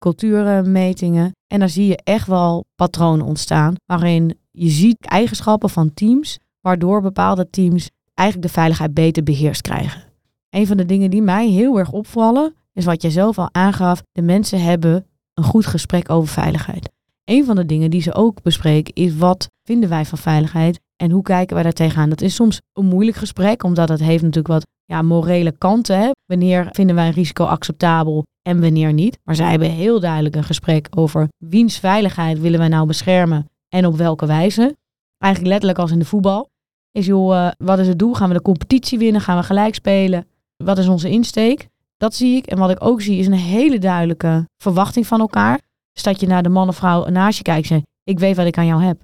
cultuurmetingen. 0.00 1.30
En 1.46 1.58
daar 1.58 1.68
zie 1.68 1.86
je 1.86 2.00
echt 2.04 2.26
wel 2.26 2.64
patronen 2.74 3.26
ontstaan. 3.26 3.74
Waarin 3.86 4.38
je 4.50 4.68
ziet 4.68 5.06
eigenschappen 5.06 5.70
van 5.70 5.94
teams, 5.94 6.38
waardoor 6.60 7.02
bepaalde 7.02 7.50
teams 7.50 7.88
eigenlijk 8.14 8.48
de 8.48 8.54
veiligheid 8.54 8.94
beter 8.94 9.22
beheerst 9.22 9.62
krijgen. 9.62 10.02
Een 10.50 10.66
van 10.66 10.76
de 10.76 10.86
dingen 10.86 11.10
die 11.10 11.22
mij 11.22 11.48
heel 11.48 11.78
erg 11.78 11.92
opvallen, 11.92 12.54
is 12.72 12.84
wat 12.84 13.02
jij 13.02 13.10
zelf 13.10 13.38
al 13.38 13.48
aangaf. 13.52 14.02
De 14.12 14.22
mensen 14.22 14.62
hebben 14.62 15.06
een 15.34 15.44
goed 15.44 15.66
gesprek 15.66 16.10
over 16.10 16.28
veiligheid. 16.28 16.90
Een 17.24 17.44
van 17.44 17.56
de 17.56 17.66
dingen 17.66 17.90
die 17.90 18.02
ze 18.02 18.14
ook 18.14 18.42
bespreken 18.42 18.94
is 18.94 19.16
wat 19.16 19.48
vinden 19.62 19.88
wij 19.88 20.04
van 20.04 20.18
veiligheid 20.18 20.80
en 20.96 21.10
hoe 21.10 21.22
kijken 21.22 21.54
wij 21.54 21.62
daar 21.62 21.72
tegenaan. 21.72 22.08
Dat 22.08 22.20
is 22.20 22.34
soms 22.34 22.60
een 22.72 22.86
moeilijk 22.86 23.16
gesprek, 23.16 23.62
omdat 23.62 23.88
het 23.88 24.00
heeft 24.00 24.22
natuurlijk 24.22 24.54
wat 24.54 24.66
ja, 24.90 25.02
morele 25.02 25.52
kanten. 25.52 25.98
Hè? 25.98 26.10
Wanneer 26.26 26.68
vinden 26.70 26.96
wij 26.96 27.06
een 27.06 27.12
risico 27.12 27.44
acceptabel 27.44 28.24
en 28.42 28.60
wanneer 28.60 28.92
niet. 28.92 29.18
Maar 29.24 29.34
zij 29.34 29.50
hebben 29.50 29.70
heel 29.70 30.00
duidelijk 30.00 30.36
een 30.36 30.44
gesprek 30.44 30.88
over 30.90 31.28
wiens 31.36 31.78
veiligheid 31.78 32.40
willen 32.40 32.58
wij 32.58 32.68
nou 32.68 32.86
beschermen 32.86 33.46
en 33.68 33.86
op 33.86 33.96
welke 33.96 34.26
wijze. 34.26 34.76
Eigenlijk 35.18 35.52
letterlijk 35.52 35.78
als 35.78 35.90
in 35.90 35.98
de 35.98 36.04
voetbal. 36.04 36.50
Is 36.92 37.06
joh, 37.06 37.46
eh, 37.46 37.52
wat 37.58 37.78
is 37.78 37.88
het 37.88 37.98
doel? 37.98 38.14
Gaan 38.14 38.28
we 38.28 38.34
de 38.34 38.42
competitie 38.42 38.98
winnen? 38.98 39.20
Gaan 39.20 39.36
we 39.36 39.42
gelijk 39.42 39.74
spelen? 39.74 40.26
Wat 40.56 40.78
is 40.78 40.88
onze 40.88 41.10
insteek? 41.10 41.68
Dat 41.96 42.14
zie 42.14 42.36
ik. 42.36 42.46
En 42.46 42.58
wat 42.58 42.70
ik 42.70 42.84
ook 42.84 43.02
zie 43.02 43.18
is 43.18 43.26
een 43.26 43.32
hele 43.32 43.78
duidelijke 43.78 44.48
verwachting 44.62 45.06
van 45.06 45.20
elkaar. 45.20 45.60
Dus 45.92 46.02
dat 46.02 46.20
je 46.20 46.26
naar 46.26 46.42
de 46.42 46.48
man 46.48 46.68
of 46.68 46.76
vrouw 46.76 47.08
naast 47.08 47.36
je 47.36 47.42
kijkt 47.42 47.62
en 47.62 47.68
zegt, 47.68 47.86
ik 48.04 48.18
weet 48.18 48.36
wat 48.36 48.46
ik 48.46 48.58
aan 48.58 48.66
jou 48.66 48.82
heb. 48.82 49.02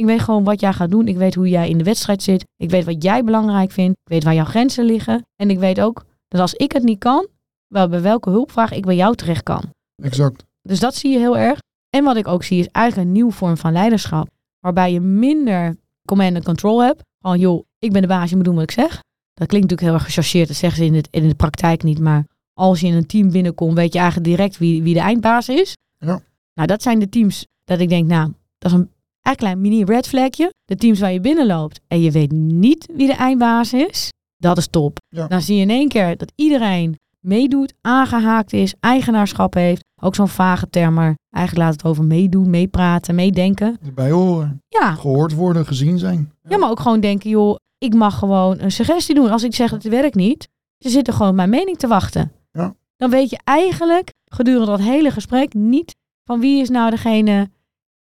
Ik 0.00 0.06
weet 0.06 0.20
gewoon 0.20 0.44
wat 0.44 0.60
jij 0.60 0.72
gaat 0.72 0.90
doen. 0.90 1.08
Ik 1.08 1.16
weet 1.16 1.34
hoe 1.34 1.48
jij 1.48 1.68
in 1.68 1.78
de 1.78 1.84
wedstrijd 1.84 2.22
zit. 2.22 2.44
Ik 2.56 2.70
weet 2.70 2.84
wat 2.84 3.02
jij 3.02 3.24
belangrijk 3.24 3.70
vindt. 3.70 3.98
Ik 4.02 4.08
weet 4.08 4.24
waar 4.24 4.34
jouw 4.34 4.44
grenzen 4.44 4.84
liggen. 4.84 5.26
En 5.36 5.50
ik 5.50 5.58
weet 5.58 5.80
ook 5.80 6.04
dat 6.28 6.40
als 6.40 6.54
ik 6.54 6.72
het 6.72 6.82
niet 6.82 6.98
kan, 6.98 7.26
wel 7.66 7.88
bij 7.88 8.02
welke 8.02 8.30
hulpvraag 8.30 8.72
ik 8.72 8.84
bij 8.84 8.96
jou 8.96 9.14
terecht 9.14 9.42
kan. 9.42 9.62
Exact. 10.02 10.44
Dus 10.62 10.80
dat 10.80 10.94
zie 10.94 11.10
je 11.10 11.18
heel 11.18 11.38
erg. 11.38 11.58
En 11.90 12.04
wat 12.04 12.16
ik 12.16 12.28
ook 12.28 12.44
zie 12.44 12.58
is 12.58 12.68
eigenlijk 12.68 13.06
een 13.06 13.12
nieuwe 13.14 13.32
vorm 13.32 13.56
van 13.56 13.72
leiderschap. 13.72 14.28
Waarbij 14.60 14.92
je 14.92 15.00
minder 15.00 15.76
command 16.04 16.34
and 16.34 16.44
control 16.44 16.82
hebt. 16.82 17.02
Van 17.18 17.38
joh, 17.38 17.64
ik 17.78 17.92
ben 17.92 18.02
de 18.02 18.08
baas, 18.08 18.30
je 18.30 18.36
moet 18.36 18.44
doen 18.44 18.54
wat 18.54 18.62
ik 18.62 18.70
zeg. 18.70 19.00
Dat 19.34 19.48
klinkt 19.48 19.70
natuurlijk 19.70 19.80
heel 19.80 19.92
erg 19.92 20.04
gechargeerd. 20.04 20.48
Dat 20.48 20.56
zeggen 20.56 20.78
ze 20.78 20.84
in, 20.84 20.94
het, 20.94 21.08
in 21.10 21.28
de 21.28 21.34
praktijk 21.34 21.82
niet. 21.82 21.98
Maar 21.98 22.26
als 22.54 22.80
je 22.80 22.86
in 22.86 22.94
een 22.94 23.06
team 23.06 23.30
binnenkomt, 23.30 23.74
weet 23.74 23.92
je 23.92 23.98
eigenlijk 23.98 24.28
direct 24.28 24.58
wie, 24.58 24.82
wie 24.82 24.94
de 24.94 25.00
eindbaas 25.00 25.48
is. 25.48 25.76
Ja. 25.98 26.20
Nou, 26.54 26.68
dat 26.68 26.82
zijn 26.82 26.98
de 26.98 27.08
teams 27.08 27.46
dat 27.64 27.80
ik 27.80 27.88
denk, 27.88 28.08
nou, 28.08 28.32
dat 28.58 28.72
is 28.72 28.78
een 28.78 28.90
echt 29.22 29.36
klein 29.36 29.60
mini 29.60 29.84
red 29.84 30.08
flagje. 30.08 30.52
De 30.64 30.76
teams 30.76 31.00
waar 31.00 31.12
je 31.12 31.20
binnenloopt 31.20 31.80
en 31.88 32.00
je 32.00 32.10
weet 32.10 32.32
niet 32.32 32.88
wie 32.94 33.06
de 33.06 33.12
eindbaas 33.14 33.72
is, 33.72 34.08
dat 34.36 34.58
is 34.58 34.66
top. 34.68 34.98
Ja. 35.08 35.26
Dan 35.26 35.40
zie 35.40 35.56
je 35.56 35.62
in 35.62 35.70
één 35.70 35.88
keer 35.88 36.16
dat 36.16 36.32
iedereen 36.34 36.98
meedoet, 37.20 37.74
aangehaakt 37.80 38.52
is, 38.52 38.74
eigenaarschap 38.80 39.54
heeft. 39.54 39.84
Ook 40.02 40.14
zo'n 40.14 40.28
vage 40.28 40.70
term, 40.70 40.94
maar 40.94 41.14
eigenlijk 41.30 41.66
laat 41.66 41.76
het 41.82 41.90
over 41.90 42.04
meedoen, 42.04 42.50
meepraten, 42.50 43.14
meedenken. 43.14 43.78
Erbij 43.84 44.10
horen. 44.10 44.62
Ja, 44.68 44.94
Gehoord 44.94 45.34
worden, 45.34 45.66
gezien 45.66 45.98
zijn. 45.98 46.32
ja, 46.48 46.56
maar 46.58 46.70
ook 46.70 46.80
gewoon 46.80 47.00
denken, 47.00 47.30
joh, 47.30 47.56
ik 47.78 47.94
mag 47.94 48.18
gewoon 48.18 48.60
een 48.60 48.70
suggestie 48.72 49.14
doen. 49.14 49.30
Als 49.30 49.42
ik 49.42 49.54
zeg 49.54 49.70
dat 49.70 49.82
het 49.82 49.92
werkt 49.92 50.14
niet, 50.14 50.48
ze 50.78 50.88
zitten 50.90 51.12
gewoon 51.14 51.28
op 51.28 51.34
mijn 51.34 51.50
mening 51.50 51.76
te 51.78 51.86
wachten. 51.86 52.32
Ja. 52.52 52.74
Dan 52.96 53.10
weet 53.10 53.30
je 53.30 53.38
eigenlijk 53.44 54.10
gedurende 54.24 54.66
dat 54.66 54.80
hele 54.80 55.10
gesprek 55.10 55.54
niet 55.54 55.94
van 56.24 56.40
wie 56.40 56.60
is 56.60 56.68
nou 56.68 56.90
degene 56.90 57.50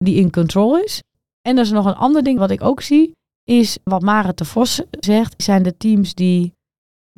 die 0.06 0.16
in 0.16 0.32
control 0.32 0.80
is. 0.80 1.02
En 1.42 1.58
er 1.58 1.64
is 1.64 1.72
nog 1.72 1.86
een 1.86 1.96
ander 1.96 2.24
ding 2.24 2.40
wat 2.40 2.52
ik 2.52 2.62
ook 2.62 2.82
zie, 2.82 3.12
is 3.44 3.78
wat 3.84 4.02
Marit 4.02 4.38
de 4.38 4.46
Vos 4.46 4.82
zegt, 5.00 5.44
zijn 5.44 5.64
de 5.64 5.78
teams 5.78 6.14
die 6.14 6.54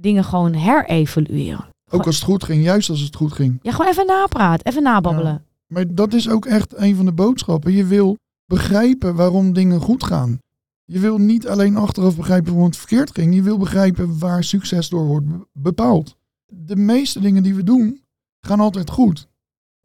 dingen 0.01 0.23
gewoon 0.23 0.53
herevalueren. 0.53 1.65
Ook 1.91 2.05
als 2.05 2.15
het 2.15 2.25
goed 2.25 2.43
ging, 2.43 2.63
juist 2.63 2.89
als 2.89 2.99
het 3.01 3.15
goed 3.15 3.33
ging. 3.33 3.59
Ja, 3.61 3.71
gewoon 3.71 3.91
even 3.91 4.05
napraten, 4.05 4.65
even 4.65 4.83
nababbelen. 4.83 5.45
Maar 5.73 5.93
dat 5.93 6.13
is 6.13 6.29
ook 6.29 6.45
echt 6.45 6.77
een 6.77 6.95
van 6.95 7.05
de 7.05 7.11
boodschappen. 7.11 7.71
Je 7.71 7.85
wil 7.85 8.15
begrijpen 8.45 9.15
waarom 9.15 9.53
dingen 9.53 9.79
goed 9.79 10.03
gaan. 10.03 10.39
Je 10.85 10.99
wil 10.99 11.17
niet 11.17 11.47
alleen 11.47 11.75
achteraf 11.75 12.15
begrijpen 12.15 12.51
waarom 12.51 12.69
het 12.69 12.77
verkeerd 12.77 13.11
ging. 13.11 13.35
Je 13.35 13.41
wil 13.41 13.57
begrijpen 13.57 14.19
waar 14.19 14.43
succes 14.43 14.89
door 14.89 15.05
wordt 15.05 15.27
be- 15.27 15.45
bepaald. 15.51 16.15
De 16.45 16.75
meeste 16.75 17.19
dingen 17.19 17.43
die 17.43 17.55
we 17.55 17.63
doen, 17.63 18.01
gaan 18.47 18.59
altijd 18.59 18.89
goed. 18.89 19.26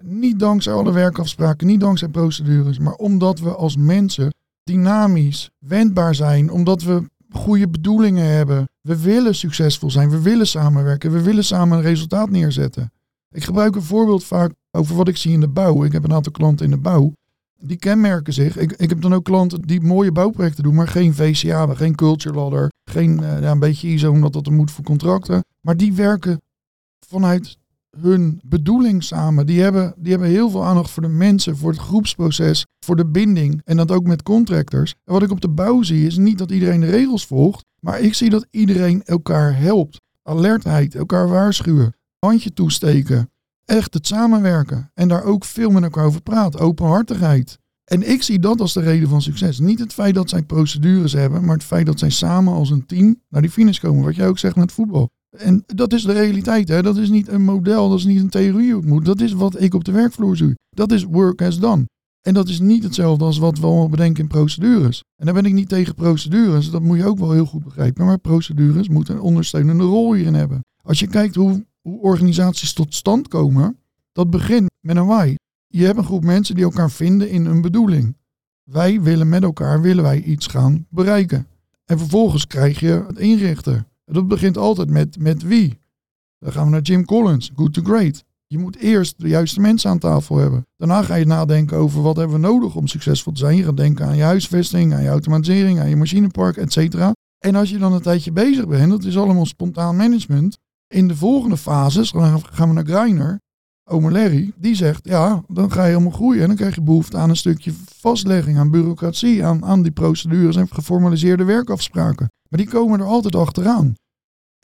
Niet 0.02 0.38
dankzij 0.38 0.73
alle 0.73 0.92
werkafspraken, 0.92 1.66
niet 1.66 1.80
dankzij 1.80 2.09
procedures, 2.09 2.78
maar 2.78 2.94
omdat 2.94 3.38
we 3.38 3.54
als 3.54 3.76
mensen 3.76 4.35
dynamisch, 4.64 5.50
wendbaar 5.59 6.14
zijn, 6.14 6.50
omdat 6.50 6.82
we 6.82 7.11
goede 7.30 7.68
bedoelingen 7.68 8.26
hebben. 8.26 8.68
We 8.80 9.02
willen 9.02 9.35
succesvol 9.35 9.90
zijn, 9.90 10.11
we 10.11 10.23
willen 10.23 10.47
samenwerken, 10.47 11.12
we 11.12 11.23
willen 11.23 11.44
samen 11.44 11.76
een 11.76 11.85
resultaat 11.85 12.30
neerzetten. 12.30 12.92
Ik 13.30 13.44
gebruik 13.44 13.75
een 13.75 13.82
voorbeeld 13.82 14.25
vaak 14.25 14.52
over 14.71 14.97
wat 14.97 15.09
ik 15.09 15.16
zie 15.16 15.32
in 15.32 15.40
de 15.40 15.49
bouw. 15.49 15.85
Ik 15.85 15.92
heb 15.92 16.04
een 16.04 16.12
aantal 16.12 16.32
klanten 16.32 16.64
in 16.64 16.71
de 16.71 16.78
bouw. 16.78 17.12
Die 17.59 17.76
kenmerken 17.76 18.32
zich. 18.32 18.56
Ik, 18.56 18.73
ik 18.73 18.88
heb 18.88 19.00
dan 19.00 19.14
ook 19.14 19.25
klanten 19.25 19.62
die 19.62 19.80
mooie 19.80 20.12
bouwprojecten 20.12 20.62
doen, 20.62 20.75
maar 20.75 20.88
geen 20.88 21.14
VCA, 21.14 21.75
geen 21.75 21.94
culture 21.94 22.35
ladder, 22.35 22.71
geen 22.85 23.23
eh, 23.23 23.50
een 23.50 23.59
beetje 23.59 23.88
ISO 23.88 24.11
omdat 24.11 24.32
dat 24.32 24.47
er 24.47 24.52
moet 24.52 24.71
voor 24.71 24.85
contracten. 24.85 25.44
Maar 25.61 25.76
die 25.76 25.92
werken 25.92 26.40
vanuit 27.06 27.59
hun 28.00 28.40
bedoeling 28.44 29.04
samen. 29.04 29.46
Die 29.46 29.61
hebben, 29.61 29.94
die 29.96 30.11
hebben 30.11 30.28
heel 30.28 30.50
veel 30.50 30.64
aandacht 30.64 30.90
voor 30.90 31.02
de 31.02 31.08
mensen, 31.08 31.56
voor 31.56 31.70
het 31.70 31.80
groepsproces, 31.80 32.66
voor 32.84 32.96
de 32.96 33.06
binding. 33.06 33.61
En 33.64 33.76
dat 33.76 33.90
ook 33.90 34.06
met 34.06 34.22
contractors. 34.22 34.94
En 35.04 35.12
wat 35.12 35.22
ik 35.22 35.30
op 35.30 35.40
de 35.40 35.49
bouw 35.49 35.82
zie 35.82 36.06
is 36.06 36.16
niet 36.16 36.38
dat 36.38 36.50
iedereen 36.50 36.80
de 36.80 36.90
regels 36.90 37.26
volgt, 37.26 37.64
maar 37.80 38.00
ik 38.00 38.14
zie 38.14 38.30
dat 38.30 38.46
iedereen 38.50 39.02
elkaar 39.04 39.58
helpt. 39.58 40.00
Alertheid, 40.22 40.94
elkaar 40.94 41.28
waarschuwen, 41.28 41.96
handje 42.18 42.52
toesteken. 42.52 43.30
Echt 43.64 43.94
het 43.94 44.06
samenwerken. 44.06 44.90
En 44.94 45.08
daar 45.08 45.25
ook 45.25 45.44
veel 45.44 45.70
met 45.70 45.82
elkaar 45.82 46.04
over 46.04 46.22
praten. 46.22 46.61
Openhartigheid. 46.61 47.58
En 47.84 48.11
ik 48.11 48.22
zie 48.22 48.38
dat 48.38 48.61
als 48.61 48.72
de 48.72 48.80
reden 48.80 49.08
van 49.08 49.22
succes. 49.22 49.58
Niet 49.58 49.78
het 49.78 49.92
feit 49.92 50.14
dat 50.14 50.28
zij 50.28 50.42
procedures 50.42 51.12
hebben, 51.12 51.44
maar 51.44 51.54
het 51.54 51.64
feit 51.64 51.87
dat 51.87 51.99
zij 51.99 52.11
samen 52.11 52.52
als 52.52 52.70
een 52.70 52.87
team 52.87 53.20
naar 53.28 53.42
die 53.42 53.50
finish 53.50 53.78
komen. 53.78 54.04
Wat 54.04 54.14
jij 54.14 54.28
ook 54.28 54.38
zegt 54.38 54.56
met 54.56 54.72
voetbal. 54.72 55.11
En 55.36 55.64
dat 55.66 55.92
is 55.92 56.02
de 56.02 56.12
realiteit. 56.12 56.68
Hè? 56.68 56.82
Dat 56.82 56.96
is 56.96 57.08
niet 57.08 57.28
een 57.28 57.44
model, 57.44 57.88
dat 57.88 57.98
is 57.98 58.04
niet 58.04 58.20
een 58.20 58.28
theorie. 58.28 59.00
Dat 59.00 59.20
is 59.20 59.32
wat 59.32 59.60
ik 59.60 59.74
op 59.74 59.84
de 59.84 59.92
werkvloer 59.92 60.36
zie. 60.36 60.54
Dat 60.70 60.92
is 60.92 61.04
work 61.04 61.42
as 61.42 61.58
done. 61.58 61.86
En 62.22 62.34
dat 62.34 62.48
is 62.48 62.60
niet 62.60 62.82
hetzelfde 62.82 63.24
als 63.24 63.38
wat 63.38 63.58
we 63.58 63.66
allemaal 63.66 63.88
bedenken 63.88 64.22
in 64.22 64.28
procedures. 64.28 65.02
En 65.16 65.24
daar 65.24 65.34
ben 65.34 65.44
ik 65.44 65.52
niet 65.52 65.68
tegen 65.68 65.94
procedures, 65.94 66.70
dat 66.70 66.82
moet 66.82 66.96
je 66.96 67.04
ook 67.04 67.18
wel 67.18 67.32
heel 67.32 67.46
goed 67.46 67.64
begrijpen. 67.64 68.04
Maar 68.04 68.18
procedures 68.18 68.88
moeten 68.88 69.14
een 69.14 69.20
ondersteunende 69.20 69.84
rol 69.84 70.14
hierin 70.14 70.34
hebben. 70.34 70.60
Als 70.82 70.98
je 70.98 71.06
kijkt 71.06 71.34
hoe, 71.34 71.64
hoe 71.80 72.00
organisaties 72.00 72.72
tot 72.72 72.94
stand 72.94 73.28
komen, 73.28 73.78
dat 74.12 74.30
begint 74.30 74.70
met 74.80 74.96
een 74.96 75.06
why. 75.06 75.34
Je 75.66 75.84
hebt 75.84 75.98
een 75.98 76.04
groep 76.04 76.24
mensen 76.24 76.54
die 76.54 76.64
elkaar 76.64 76.90
vinden 76.90 77.30
in 77.30 77.44
een 77.44 77.60
bedoeling. 77.60 78.16
Wij 78.62 79.00
willen 79.00 79.28
met 79.28 79.42
elkaar 79.42 79.80
willen 79.80 80.04
wij 80.04 80.22
iets 80.22 80.46
gaan 80.46 80.86
bereiken. 80.90 81.46
En 81.84 81.98
vervolgens 81.98 82.46
krijg 82.46 82.80
je 82.80 83.04
het 83.06 83.18
inrichten. 83.18 83.86
Dat 84.12 84.28
begint 84.28 84.59
altijd 84.59 84.90
met, 84.90 85.19
met 85.19 85.42
wie. 85.42 85.81
Dan 86.38 86.52
gaan 86.52 86.64
we 86.64 86.71
naar 86.71 86.81
Jim 86.81 87.04
Collins, 87.04 87.50
Good 87.57 87.73
to 87.73 87.83
Great. 87.83 88.25
Je 88.47 88.59
moet 88.59 88.76
eerst 88.76 89.14
de 89.21 89.28
juiste 89.28 89.61
mensen 89.61 89.90
aan 89.90 89.99
tafel 89.99 90.37
hebben. 90.37 90.66
Daarna 90.76 91.02
ga 91.02 91.14
je 91.14 91.26
nadenken 91.26 91.76
over 91.76 92.02
wat 92.02 92.16
hebben 92.16 92.40
we 92.40 92.47
nodig 92.47 92.75
om 92.75 92.87
succesvol 92.87 93.33
te 93.33 93.38
zijn. 93.38 93.57
Je 93.57 93.62
gaat 93.62 93.76
denken 93.76 94.07
aan 94.07 94.16
je 94.16 94.23
huisvesting, 94.23 94.95
aan 94.95 95.02
je 95.02 95.09
automatisering, 95.09 95.81
aan 95.81 95.88
je 95.88 95.97
machinepark, 95.97 96.57
et 96.57 96.73
cetera. 96.73 97.12
En 97.38 97.54
als 97.54 97.71
je 97.71 97.78
dan 97.78 97.92
een 97.92 98.00
tijdje 98.00 98.33
bezig 98.33 98.69
bent, 98.69 98.90
dat 98.90 99.04
is 99.04 99.19
allemaal 99.19 99.47
spontaan 99.47 99.97
management. 99.97 100.59
In 100.95 101.09
de 101.09 101.16
volgende 101.16 101.57
fases, 101.57 102.11
dan 102.11 102.42
gaan 102.45 102.69
we 102.69 102.75
naar 102.75 102.87
Greiner, 102.87 103.40
Omer 103.90 104.12
Larry, 104.12 104.52
die 104.57 104.75
zegt, 104.75 105.09
ja, 105.09 105.42
dan 105.49 105.73
ga 105.73 105.83
je 105.85 105.88
helemaal 105.88 106.12
groeien. 106.12 106.40
En 106.40 106.47
dan 106.47 106.57
krijg 106.57 106.75
je 106.75 106.83
behoefte 106.83 107.16
aan 107.16 107.31
een 107.31 107.37
stukje 107.37 107.73
vastlegging, 107.99 108.59
aan 108.59 108.71
bureaucratie, 108.71 109.45
aan, 109.45 109.64
aan 109.64 109.83
die 109.83 109.92
procedures 109.92 110.57
en 110.57 110.69
geformaliseerde 110.69 111.45
werkafspraken. 111.45 112.28
Maar 112.49 112.61
die 112.61 112.69
komen 112.69 113.00
er 113.00 113.07
altijd 113.07 113.37
achteraan. 113.37 113.95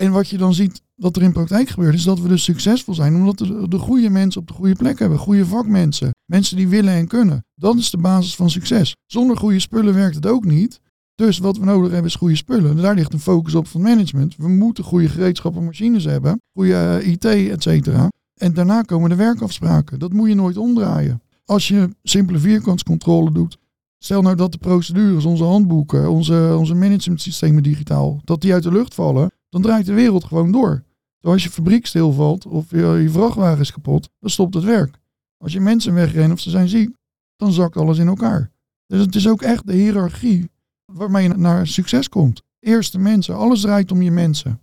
En 0.00 0.12
wat 0.12 0.28
je 0.28 0.38
dan 0.38 0.54
ziet 0.54 0.82
dat 0.96 1.16
er 1.16 1.22
in 1.22 1.32
praktijk 1.32 1.68
gebeurt, 1.68 1.94
is 1.94 2.02
dat 2.02 2.20
we 2.20 2.28
dus 2.28 2.44
succesvol 2.44 2.94
zijn 2.94 3.14
omdat 3.14 3.40
we 3.40 3.46
de, 3.46 3.68
de 3.68 3.78
goede 3.78 4.10
mensen 4.10 4.40
op 4.40 4.46
de 4.46 4.52
goede 4.52 4.74
plek 4.74 4.98
hebben. 4.98 5.18
Goede 5.18 5.46
vakmensen. 5.46 6.14
Mensen 6.24 6.56
die 6.56 6.68
willen 6.68 6.92
en 6.92 7.06
kunnen. 7.06 7.44
Dat 7.54 7.76
is 7.76 7.90
de 7.90 7.98
basis 7.98 8.34
van 8.34 8.50
succes. 8.50 8.96
Zonder 9.06 9.36
goede 9.36 9.60
spullen 9.60 9.94
werkt 9.94 10.14
het 10.14 10.26
ook 10.26 10.44
niet. 10.44 10.80
Dus 11.14 11.38
wat 11.38 11.56
we 11.56 11.64
nodig 11.64 11.90
hebben 11.90 12.10
is 12.10 12.16
goede 12.16 12.36
spullen. 12.36 12.76
Daar 12.76 12.94
ligt 12.94 13.12
een 13.12 13.20
focus 13.20 13.54
op 13.54 13.66
van 13.66 13.80
management. 13.80 14.36
We 14.36 14.48
moeten 14.48 14.84
goede 14.84 15.08
gereedschappen 15.08 15.60
en 15.60 15.66
machines 15.66 16.04
hebben. 16.04 16.40
Goede 16.52 16.74
eh, 16.74 17.06
IT, 17.06 17.24
et 17.24 17.62
cetera. 17.62 18.10
En 18.34 18.54
daarna 18.54 18.82
komen 18.82 19.10
de 19.10 19.16
werkafspraken. 19.16 19.98
Dat 19.98 20.12
moet 20.12 20.28
je 20.28 20.34
nooit 20.34 20.56
omdraaien. 20.56 21.22
Als 21.44 21.68
je 21.68 21.88
simpele 22.02 22.38
vierkantscontrole 22.38 23.32
doet. 23.32 23.58
Stel 23.98 24.22
nou 24.22 24.36
dat 24.36 24.52
de 24.52 24.58
procedures, 24.58 25.24
onze 25.24 25.44
handboeken, 25.44 26.10
onze, 26.10 26.54
onze 26.58 26.74
managementsystemen 26.74 27.62
digitaal, 27.62 28.20
dat 28.24 28.40
die 28.40 28.52
uit 28.52 28.62
de 28.62 28.72
lucht 28.72 28.94
vallen. 28.94 29.30
Dan 29.48 29.62
draait 29.62 29.86
de 29.86 29.92
wereld 29.92 30.24
gewoon 30.24 30.52
door. 30.52 30.84
Dus 31.20 31.30
als 31.32 31.42
je 31.42 31.50
fabriek 31.50 31.86
stilvalt 31.86 32.46
of 32.46 32.70
je, 32.70 33.08
vrachtwagen 33.10 33.60
is 33.60 33.72
kapot, 33.72 34.10
dan 34.20 34.30
stopt 34.30 34.54
het 34.54 34.64
werk. 34.64 34.98
Als 35.36 35.52
je 35.52 35.60
mensen 35.60 35.94
wegrennen 35.94 36.32
of 36.32 36.40
ze 36.40 36.50
zijn 36.50 36.68
ziek, 36.68 36.96
dan 37.36 37.52
zakt 37.52 37.76
alles 37.76 37.98
in 37.98 38.06
elkaar. 38.06 38.50
Dus 38.86 39.00
het 39.00 39.14
is 39.14 39.28
ook 39.28 39.42
echt 39.42 39.66
de 39.66 39.72
hiërarchie 39.72 40.50
waarmee 40.92 41.28
je 41.28 41.34
naar 41.34 41.66
succes 41.66 42.08
komt. 42.08 42.42
Eerst 42.60 42.92
de 42.92 42.98
mensen. 42.98 43.36
Alles 43.36 43.60
draait 43.60 43.92
om 43.92 44.02
je 44.02 44.10
mensen. 44.10 44.60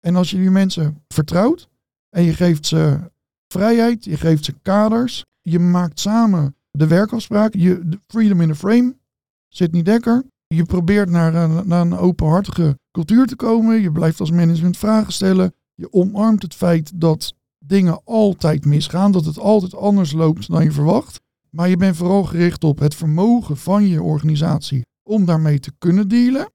En 0.00 0.16
als 0.16 0.30
je 0.30 0.36
die 0.36 0.50
mensen 0.50 1.02
vertrouwt 1.08 1.68
en 2.10 2.22
je 2.22 2.34
geeft 2.34 2.66
ze 2.66 3.10
vrijheid, 3.48 4.04
je 4.04 4.16
geeft 4.16 4.44
ze 4.44 4.54
kaders, 4.62 5.24
je 5.40 5.58
maakt 5.58 6.00
samen 6.00 6.56
de 6.70 6.86
werkafspraak, 6.86 7.54
je 7.54 7.98
freedom 8.06 8.40
in 8.40 8.48
the 8.48 8.54
frame, 8.54 8.96
zit 9.48 9.72
niet 9.72 9.84
dekker. 9.84 10.24
Je 10.46 10.64
probeert 10.64 11.10
naar 11.10 11.34
een, 11.34 11.68
naar 11.68 11.80
een 11.80 11.96
openhartige 11.96 12.78
cultuur 12.90 13.26
te 13.26 13.36
komen. 13.36 13.80
Je 13.80 13.92
blijft 13.92 14.20
als 14.20 14.30
management 14.30 14.76
vragen 14.76 15.12
stellen. 15.12 15.54
Je 15.74 15.92
omarmt 15.92 16.42
het 16.42 16.54
feit 16.54 17.00
dat 17.00 17.34
dingen 17.58 18.00
altijd 18.04 18.64
misgaan, 18.64 19.12
dat 19.12 19.24
het 19.24 19.38
altijd 19.38 19.74
anders 19.74 20.12
loopt 20.12 20.48
dan 20.48 20.64
je 20.64 20.72
verwacht. 20.72 21.20
Maar 21.50 21.68
je 21.68 21.76
bent 21.76 21.96
vooral 21.96 22.24
gericht 22.24 22.64
op 22.64 22.78
het 22.78 22.94
vermogen 22.94 23.56
van 23.56 23.86
je 23.86 24.02
organisatie 24.02 24.86
om 25.02 25.24
daarmee 25.24 25.58
te 25.58 25.72
kunnen 25.78 26.08
dealen. 26.08 26.52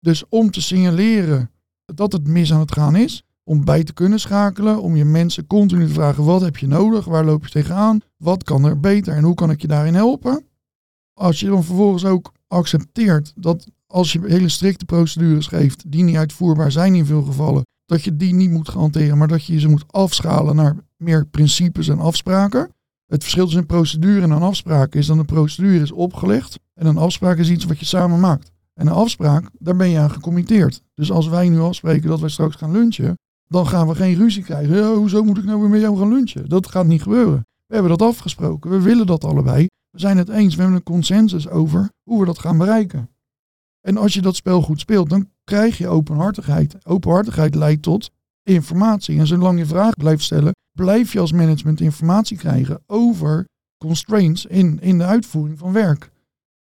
Dus 0.00 0.24
om 0.28 0.50
te 0.50 0.62
signaleren 0.62 1.50
dat 1.84 2.12
het 2.12 2.26
mis 2.26 2.52
aan 2.52 2.60
het 2.60 2.72
gaan 2.72 2.96
is. 2.96 3.22
Om 3.44 3.64
bij 3.64 3.84
te 3.84 3.92
kunnen 3.92 4.20
schakelen. 4.20 4.82
Om 4.82 4.96
je 4.96 5.04
mensen 5.04 5.46
continu 5.46 5.86
te 5.86 5.92
vragen: 5.92 6.24
wat 6.24 6.40
heb 6.40 6.56
je 6.56 6.66
nodig? 6.66 7.04
Waar 7.04 7.24
loop 7.24 7.44
je 7.44 7.50
tegenaan? 7.50 8.00
Wat 8.16 8.42
kan 8.44 8.64
er 8.64 8.80
beter 8.80 9.14
en 9.14 9.24
hoe 9.24 9.34
kan 9.34 9.50
ik 9.50 9.60
je 9.60 9.66
daarin 9.66 9.94
helpen? 9.94 10.44
Als 11.14 11.40
je 11.40 11.46
dan 11.46 11.64
vervolgens 11.64 12.04
ook 12.04 12.32
accepteert 12.50 13.32
dat 13.36 13.70
als 13.86 14.12
je 14.12 14.20
hele 14.26 14.48
strikte 14.48 14.84
procedures 14.84 15.46
geeft, 15.46 15.90
die 15.90 16.04
niet 16.04 16.16
uitvoerbaar 16.16 16.72
zijn 16.72 16.94
in 16.94 17.06
veel 17.06 17.22
gevallen, 17.22 17.66
dat 17.86 18.02
je 18.02 18.16
die 18.16 18.34
niet 18.34 18.50
moet 18.50 18.68
gaan 18.68 18.80
hanteren, 18.80 19.18
maar 19.18 19.28
dat 19.28 19.44
je 19.44 19.60
ze 19.60 19.68
moet 19.68 19.84
afschalen 19.92 20.56
naar 20.56 20.76
meer 20.96 21.26
principes 21.26 21.88
en 21.88 21.98
afspraken. 21.98 22.70
Het 23.06 23.22
verschil 23.22 23.44
tussen 23.44 23.60
een 23.60 23.66
procedure 23.66 24.22
en 24.22 24.30
een 24.30 24.42
afspraak 24.42 24.94
is 24.94 25.06
dat 25.06 25.18
een 25.18 25.24
procedure 25.24 25.82
is 25.82 25.92
opgelegd 25.92 26.58
en 26.74 26.86
een 26.86 26.96
afspraak 26.96 27.38
is 27.38 27.50
iets 27.50 27.64
wat 27.64 27.78
je 27.78 27.84
samen 27.84 28.20
maakt. 28.20 28.50
En 28.74 28.86
een 28.86 28.92
afspraak, 28.92 29.50
daar 29.58 29.76
ben 29.76 29.88
je 29.88 29.98
aan 29.98 30.10
gecommitteerd. 30.10 30.82
Dus 30.94 31.10
als 31.10 31.28
wij 31.28 31.48
nu 31.48 31.60
afspreken 31.60 32.08
dat 32.08 32.20
wij 32.20 32.28
straks 32.28 32.56
gaan 32.56 32.72
lunchen, 32.72 33.18
dan 33.46 33.66
gaan 33.66 33.88
we 33.88 33.94
geen 33.94 34.16
ruzie 34.16 34.42
krijgen. 34.42 34.94
Hoezo 34.94 35.22
moet 35.22 35.38
ik 35.38 35.44
nou 35.44 35.60
weer 35.60 35.68
met 35.68 35.80
jou 35.80 35.98
gaan 35.98 36.12
lunchen? 36.12 36.48
Dat 36.48 36.66
gaat 36.66 36.86
niet 36.86 37.02
gebeuren. 37.02 37.46
We 37.66 37.74
hebben 37.74 37.98
dat 37.98 38.08
afgesproken. 38.08 38.70
We 38.70 38.80
willen 38.80 39.06
dat 39.06 39.24
allebei. 39.24 39.66
We 39.90 39.98
zijn 39.98 40.16
het 40.16 40.28
eens. 40.28 40.54
We 40.54 40.60
hebben 40.60 40.78
een 40.78 40.84
consensus 40.84 41.48
over 41.48 41.90
hoe 42.02 42.20
we 42.20 42.26
dat 42.26 42.38
gaan 42.38 42.58
bereiken. 42.58 43.10
En 43.80 43.96
als 43.96 44.14
je 44.14 44.22
dat 44.22 44.36
spel 44.36 44.62
goed 44.62 44.80
speelt, 44.80 45.10
dan 45.10 45.28
krijg 45.44 45.78
je 45.78 45.88
openhartigheid. 45.88 46.86
Openhartigheid 46.86 47.54
leidt 47.54 47.82
tot 47.82 48.10
informatie. 48.42 49.18
En 49.18 49.26
zolang 49.26 49.58
je 49.58 49.66
vragen 49.66 49.96
blijft 49.96 50.22
stellen, 50.22 50.54
blijf 50.72 51.12
je 51.12 51.20
als 51.20 51.32
management 51.32 51.80
informatie 51.80 52.36
krijgen 52.36 52.82
over 52.86 53.44
constraints 53.78 54.46
in, 54.46 54.80
in 54.80 54.98
de 54.98 55.04
uitvoering 55.04 55.58
van 55.58 55.72
werk. 55.72 56.10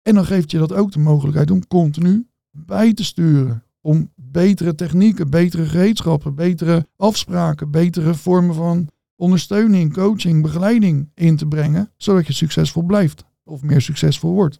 En 0.01 0.15
dan 0.15 0.25
geeft 0.25 0.51
je 0.51 0.57
dat 0.57 0.73
ook 0.73 0.91
de 0.91 0.99
mogelijkheid 0.99 1.51
om 1.51 1.67
continu 1.67 2.27
bij 2.51 2.93
te 2.93 3.03
sturen. 3.03 3.63
Om 3.81 4.11
betere 4.15 4.75
technieken, 4.75 5.29
betere 5.29 5.65
gereedschappen, 5.65 6.35
betere 6.35 6.87
afspraken, 6.95 7.71
betere 7.71 8.13
vormen 8.13 8.55
van 8.55 8.89
ondersteuning, 9.15 9.93
coaching, 9.93 10.41
begeleiding 10.41 11.09
in 11.13 11.37
te 11.37 11.45
brengen, 11.45 11.91
zodat 11.97 12.27
je 12.27 12.33
succesvol 12.33 12.83
blijft 12.83 13.23
of 13.43 13.61
meer 13.61 13.81
succesvol 13.81 14.33
wordt. 14.33 14.59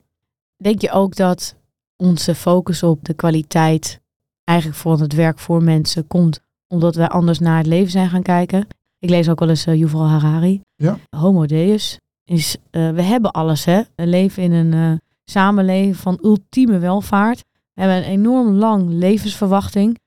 Denk 0.58 0.82
je 0.82 0.92
ook 0.92 1.16
dat 1.16 1.56
onze 1.96 2.36
focus 2.36 2.84
op 2.84 3.04
de 3.06 3.14
kwaliteit 3.14 4.02
eigenlijk 4.44 4.80
voor 4.80 5.00
het 5.00 5.14
werk 5.14 5.40
voor 5.40 5.64
mensen 5.64 6.08
komt 6.08 6.40
omdat 6.68 6.96
wij 6.96 7.08
anders 7.08 7.40
naar 7.40 7.58
het 7.58 7.68
leven 7.68 7.92
zijn 7.92 8.10
gaan 8.10 8.22
kijken? 8.22 8.68
Ik 9.00 9.10
lees 9.10 9.30
ook 9.30 9.40
wel 9.40 9.50
eens 9.50 9.68
uh, 9.68 9.76
Yuval 9.76 10.08
Harari. 10.08 10.62
Ja. 10.76 10.98
Homo 11.10 11.46
Deus 11.46 12.00
is, 12.24 12.58
uh, 12.72 12.90
we 12.92 13.02
hebben 13.02 13.32
alles 13.32 13.66
hè. 13.66 13.82
We 13.96 14.08
leven 14.08 14.44
in 14.44 14.52
een 14.52 14.74
uh, 14.74 14.98
samenleving 15.24 15.98
van 15.98 16.20
ultieme 16.24 16.80
welvaart. 16.80 17.44
We 17.74 17.82
hebben 17.82 17.98
een 17.98 18.12
enorm 18.12 18.54
lang 18.54 18.90
levensverwachting. 18.90 20.00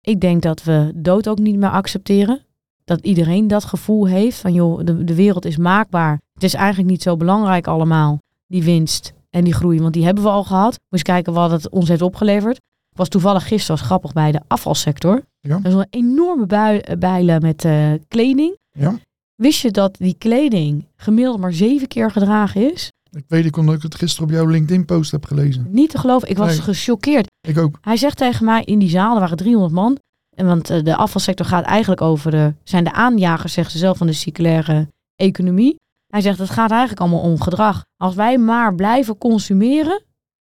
Ik 0.00 0.20
denk 0.20 0.42
dat 0.42 0.62
we 0.62 0.92
dood 0.94 1.28
ook 1.28 1.38
niet 1.38 1.56
meer 1.56 1.70
accepteren. 1.70 2.44
Dat 2.90 3.00
iedereen 3.00 3.48
dat 3.48 3.64
gevoel 3.64 4.06
heeft 4.06 4.38
van 4.38 4.52
joh, 4.52 4.80
de, 4.84 5.04
de 5.04 5.14
wereld 5.14 5.44
is 5.44 5.56
maakbaar. 5.56 6.20
Het 6.34 6.42
is 6.42 6.54
eigenlijk 6.54 6.88
niet 6.90 7.02
zo 7.02 7.16
belangrijk 7.16 7.66
allemaal, 7.66 8.18
die 8.46 8.62
winst 8.62 9.12
en 9.30 9.44
die 9.44 9.52
groei. 9.54 9.80
Want 9.80 9.92
die 9.94 10.04
hebben 10.04 10.22
we 10.24 10.30
al 10.30 10.44
gehad. 10.44 10.70
Moet 10.70 10.78
eens 10.88 11.02
kijken 11.02 11.32
wat 11.32 11.50
het 11.50 11.68
ons 11.68 11.88
heeft 11.88 12.02
opgeleverd. 12.02 12.56
Ik 12.90 12.96
was 12.96 13.08
toevallig 13.08 13.46
gisteren, 13.48 13.76
was 13.76 13.86
grappig, 13.86 14.12
bij 14.12 14.32
de 14.32 14.40
afvalsector. 14.46 15.22
Ja. 15.40 15.58
Er 15.62 15.68
is 15.68 15.74
een 15.74 15.86
enorme 15.90 16.46
bui, 16.46 16.80
bijlen 16.98 17.42
met 17.42 17.64
uh, 17.64 17.92
kleding. 18.08 18.56
Ja. 18.70 18.98
Wist 19.34 19.60
je 19.60 19.70
dat 19.70 19.96
die 19.98 20.14
kleding 20.18 20.86
gemiddeld 20.96 21.38
maar 21.40 21.52
zeven 21.52 21.88
keer 21.88 22.10
gedragen 22.10 22.72
is? 22.72 22.92
Ik 23.10 23.24
weet 23.28 23.44
ik 23.44 23.56
omdat 23.56 23.74
ik 23.74 23.82
het 23.82 23.94
gisteren 23.94 24.28
op 24.28 24.34
jouw 24.34 24.46
LinkedIn-post 24.46 25.10
heb 25.10 25.24
gelezen. 25.24 25.66
Niet 25.70 25.90
te 25.90 25.98
geloven. 25.98 26.28
Ik 26.28 26.36
was 26.36 26.48
Nee. 26.48 26.60
gechoqueerd. 26.60 27.26
Ik 27.48 27.58
ook. 27.58 27.78
Hij 27.80 27.96
zegt 27.96 28.16
tegen 28.16 28.44
mij 28.44 28.62
in 28.64 28.78
die 28.78 28.88
zaal, 28.88 29.14
er 29.14 29.20
waren 29.20 29.36
300 29.36 29.72
man. 29.72 29.98
Want 30.46 30.70
eh, 30.70 30.82
de 30.82 30.96
afvalsector 30.96 31.46
gaat 31.46 31.64
eigenlijk 31.64 32.00
over 32.00 32.30
de, 32.30 32.54
zijn 32.64 32.84
de 32.84 32.92
aanjagers, 32.92 33.52
zegt 33.52 33.70
ze 33.70 33.78
zelf, 33.78 33.98
van 33.98 34.06
de 34.06 34.12
circulaire 34.12 34.88
economie. 35.16 35.76
Hij 36.06 36.20
zegt, 36.20 36.38
het 36.38 36.50
gaat 36.50 36.70
eigenlijk 36.70 37.00
allemaal 37.00 37.20
om 37.20 37.40
gedrag. 37.40 37.84
Als 37.96 38.14
wij 38.14 38.38
maar 38.38 38.74
blijven 38.74 39.18
consumeren, 39.18 40.02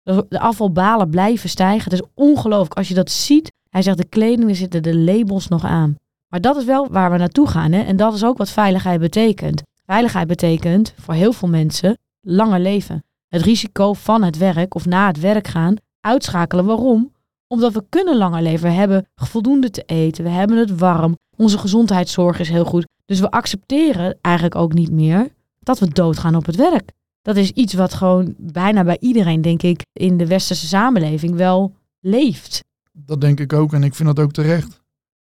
de 0.02 0.40
afvalbalen 0.40 1.10
blijven 1.10 1.48
stijgen. 1.48 1.90
Het 1.90 2.00
is 2.00 2.08
ongelooflijk 2.14 2.74
als 2.74 2.88
je 2.88 2.94
dat 2.94 3.10
ziet. 3.10 3.52
Hij 3.68 3.82
zegt, 3.82 3.96
de 3.96 4.04
kleding, 4.04 4.56
zitten 4.56 4.82
de 4.82 4.96
labels 4.96 5.48
nog 5.48 5.64
aan. 5.64 5.96
Maar 6.28 6.40
dat 6.40 6.56
is 6.56 6.64
wel 6.64 6.88
waar 6.90 7.10
we 7.10 7.16
naartoe 7.16 7.48
gaan. 7.48 7.72
Hè? 7.72 7.82
En 7.82 7.96
dat 7.96 8.14
is 8.14 8.24
ook 8.24 8.38
wat 8.38 8.50
veiligheid 8.50 9.00
betekent. 9.00 9.62
Veiligheid 9.84 10.26
betekent 10.26 10.94
voor 10.98 11.14
heel 11.14 11.32
veel 11.32 11.48
mensen 11.48 11.98
langer 12.20 12.60
leven. 12.60 13.04
Het 13.28 13.42
risico 13.42 13.92
van 13.92 14.22
het 14.22 14.36
werk 14.36 14.74
of 14.74 14.86
na 14.86 15.06
het 15.06 15.20
werk 15.20 15.46
gaan 15.48 15.76
uitschakelen. 16.00 16.64
Waarom? 16.64 17.12
Omdat 17.48 17.72
we 17.72 17.84
kunnen 17.88 18.16
langer 18.16 18.42
leven. 18.42 18.68
We 18.68 18.74
hebben 18.74 19.08
voldoende 19.14 19.70
te 19.70 19.82
eten. 19.82 20.24
We 20.24 20.30
hebben 20.30 20.56
het 20.56 20.78
warm. 20.78 21.16
Onze 21.36 21.58
gezondheidszorg 21.58 22.38
is 22.38 22.48
heel 22.48 22.64
goed. 22.64 22.86
Dus 23.04 23.20
we 23.20 23.30
accepteren 23.30 24.18
eigenlijk 24.20 24.54
ook 24.54 24.72
niet 24.72 24.90
meer 24.90 25.28
dat 25.58 25.78
we 25.78 25.88
doodgaan 25.88 26.34
op 26.34 26.46
het 26.46 26.56
werk. 26.56 26.92
Dat 27.22 27.36
is 27.36 27.50
iets 27.50 27.74
wat 27.74 27.94
gewoon 27.94 28.34
bijna 28.38 28.84
bij 28.84 28.96
iedereen, 29.00 29.42
denk 29.42 29.62
ik, 29.62 29.84
in 29.92 30.16
de 30.16 30.26
westerse 30.26 30.66
samenleving 30.66 31.34
wel 31.34 31.74
leeft. 32.00 32.64
Dat 32.92 33.20
denk 33.20 33.40
ik 33.40 33.52
ook 33.52 33.72
en 33.72 33.82
ik 33.82 33.94
vind 33.94 34.08
dat 34.08 34.24
ook 34.24 34.32
terecht. 34.32 34.82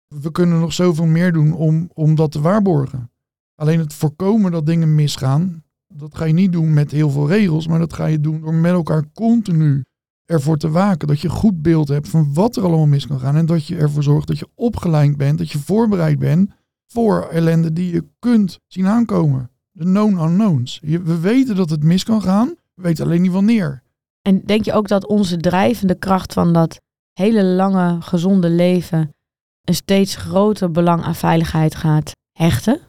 We 0.09 0.31
kunnen 0.31 0.61
nog 0.61 0.73
zoveel 0.73 1.05
meer 1.05 1.33
doen 1.33 1.53
om, 1.53 1.91
om 1.95 2.15
dat 2.15 2.33
te 2.33 2.41
waarborgen. 2.41 3.11
Alleen 3.55 3.79
het 3.79 3.95
voorkomen 3.95 4.53
dat 4.53 4.67
dingen 4.67 4.95
misgaan, 4.95 5.65
dat 5.87 6.17
ga 6.17 6.25
je 6.25 6.33
niet 6.33 6.53
doen 6.53 6.73
met 6.73 6.91
heel 6.91 7.11
veel 7.11 7.29
regels, 7.29 7.67
maar 7.67 7.79
dat 7.79 7.93
ga 7.93 8.07
je 8.07 8.21
doen 8.21 8.41
door 8.41 8.55
met 8.55 8.73
elkaar 8.73 9.05
continu 9.13 9.85
ervoor 10.29 10.57
te 10.57 10.71
waken. 10.71 11.09
Dat 11.09 11.21
je 11.21 11.29
een 11.29 11.35
goed 11.35 11.63
beeld 11.63 11.89
hebt 11.89 12.09
van 12.09 12.35
wat 12.35 12.57
er 12.57 12.63
allemaal 12.63 12.87
mis 12.87 13.07
kan 13.07 13.21
gaan. 13.21 13.37
En 13.37 13.47
dat 13.47 13.67
je 13.67 13.77
ervoor 13.77 14.03
zorgt 14.03 14.27
dat 14.27 14.39
je 14.39 14.49
opgeleid 14.55 15.17
bent, 15.17 15.39
dat 15.39 15.51
je 15.51 15.59
voorbereid 15.59 16.19
bent 16.19 16.51
voor 16.87 17.29
ellende 17.29 17.73
die 17.73 17.93
je 17.93 18.05
kunt 18.19 18.59
zien 18.67 18.87
aankomen. 18.87 19.51
De 19.71 19.85
known 19.85 20.19
unknowns. 20.19 20.81
We 20.83 21.19
weten 21.21 21.57
dat 21.57 21.71
het 21.71 21.83
mis 21.83 22.05
kan 22.05 22.23
gaan, 22.23 22.55
we 22.75 22.83
weten 22.83 23.05
alleen 23.05 23.23
niet 23.23 23.33
wanneer. 23.33 23.83
En 24.23 24.43
denk 24.45 24.65
je 24.65 24.73
ook 24.73 24.89
dat 24.89 25.07
onze 25.07 25.37
drijvende 25.37 25.95
kracht 25.95 26.33
van 26.33 26.53
dat 26.53 26.81
hele 27.13 27.45
lange, 27.45 28.01
gezonde 28.01 28.51
leven 28.51 29.15
een 29.65 29.75
steeds 29.75 30.17
groter 30.17 30.71
belang 30.71 31.03
aan 31.03 31.15
veiligheid 31.15 31.75
gaat 31.75 32.13
hechten? 32.33 32.81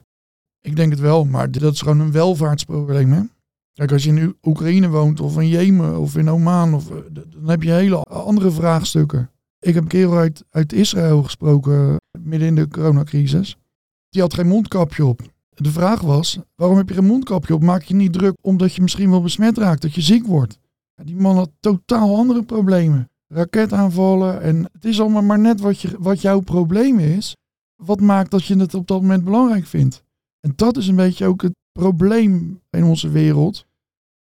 Ik 0.61 0.75
denk 0.75 0.91
het 0.91 0.99
wel, 0.99 1.25
maar 1.25 1.51
dat 1.51 1.73
is 1.73 1.81
gewoon 1.81 1.99
een 1.99 2.11
welvaartsprobleem. 2.11 3.11
Hè? 3.11 3.21
Kijk, 3.79 3.91
als 3.91 4.03
je 4.03 4.09
in 4.09 4.35
Oekraïne 4.43 4.89
woont, 4.89 5.19
of 5.19 5.39
in 5.39 5.47
Jemen, 5.47 5.99
of 5.99 6.17
in 6.17 6.29
Oman, 6.29 6.73
of, 6.73 6.89
eh, 6.89 6.97
dan 7.11 7.49
heb 7.49 7.63
je 7.63 7.71
hele 7.71 8.01
andere 8.01 8.51
vraagstukken. 8.51 9.29
Ik 9.59 9.73
heb 9.73 9.83
een 9.83 9.89
kerel 9.89 10.29
uit, 10.49 10.73
Israël 10.73 11.23
gesproken, 11.23 11.89
eh, 11.89 12.21
midden 12.21 12.47
in 12.47 12.55
de 12.55 12.67
coronacrisis. 12.67 13.57
Die 14.09 14.21
had 14.21 14.33
geen 14.33 14.47
mondkapje 14.47 15.05
op. 15.05 15.21
De 15.49 15.71
vraag 15.71 16.01
was, 16.01 16.39
waarom 16.55 16.77
heb 16.77 16.89
je 16.89 16.95
geen 16.95 17.05
mondkapje 17.05 17.53
op? 17.53 17.61
Maak 17.61 17.83
je 17.83 17.95
niet 17.95 18.13
druk 18.13 18.33
omdat 18.41 18.73
je 18.73 18.81
misschien 18.81 19.09
wel 19.09 19.21
besmet 19.21 19.57
raakt, 19.57 19.81
dat 19.81 19.95
je 19.95 20.01
ziek 20.01 20.25
wordt. 20.25 20.59
Die 21.03 21.15
man 21.15 21.35
had 21.35 21.51
totaal 21.59 22.15
andere 22.15 22.43
problemen. 22.43 23.09
Raketaanvallen 23.27 24.41
en 24.41 24.69
het 24.71 24.85
is 24.85 25.01
allemaal 25.01 25.23
maar 25.23 25.39
net 25.39 25.61
wat 25.99 26.21
jouw 26.21 26.39
probleem 26.39 26.99
is. 26.99 27.35
Wat 27.75 28.01
maakt 28.01 28.31
dat 28.31 28.45
je 28.45 28.57
het 28.57 28.73
op 28.73 28.87
dat 28.87 29.01
moment 29.01 29.23
belangrijk 29.23 29.65
vindt. 29.65 30.03
En 30.39 30.53
dat 30.55 30.77
is 30.77 30.87
een 30.87 30.95
beetje 30.95 31.25
ook 31.25 31.41
het 31.41 31.55
probleem 31.71 32.61
in 32.69 32.83
onze 32.83 33.09
wereld. 33.09 33.67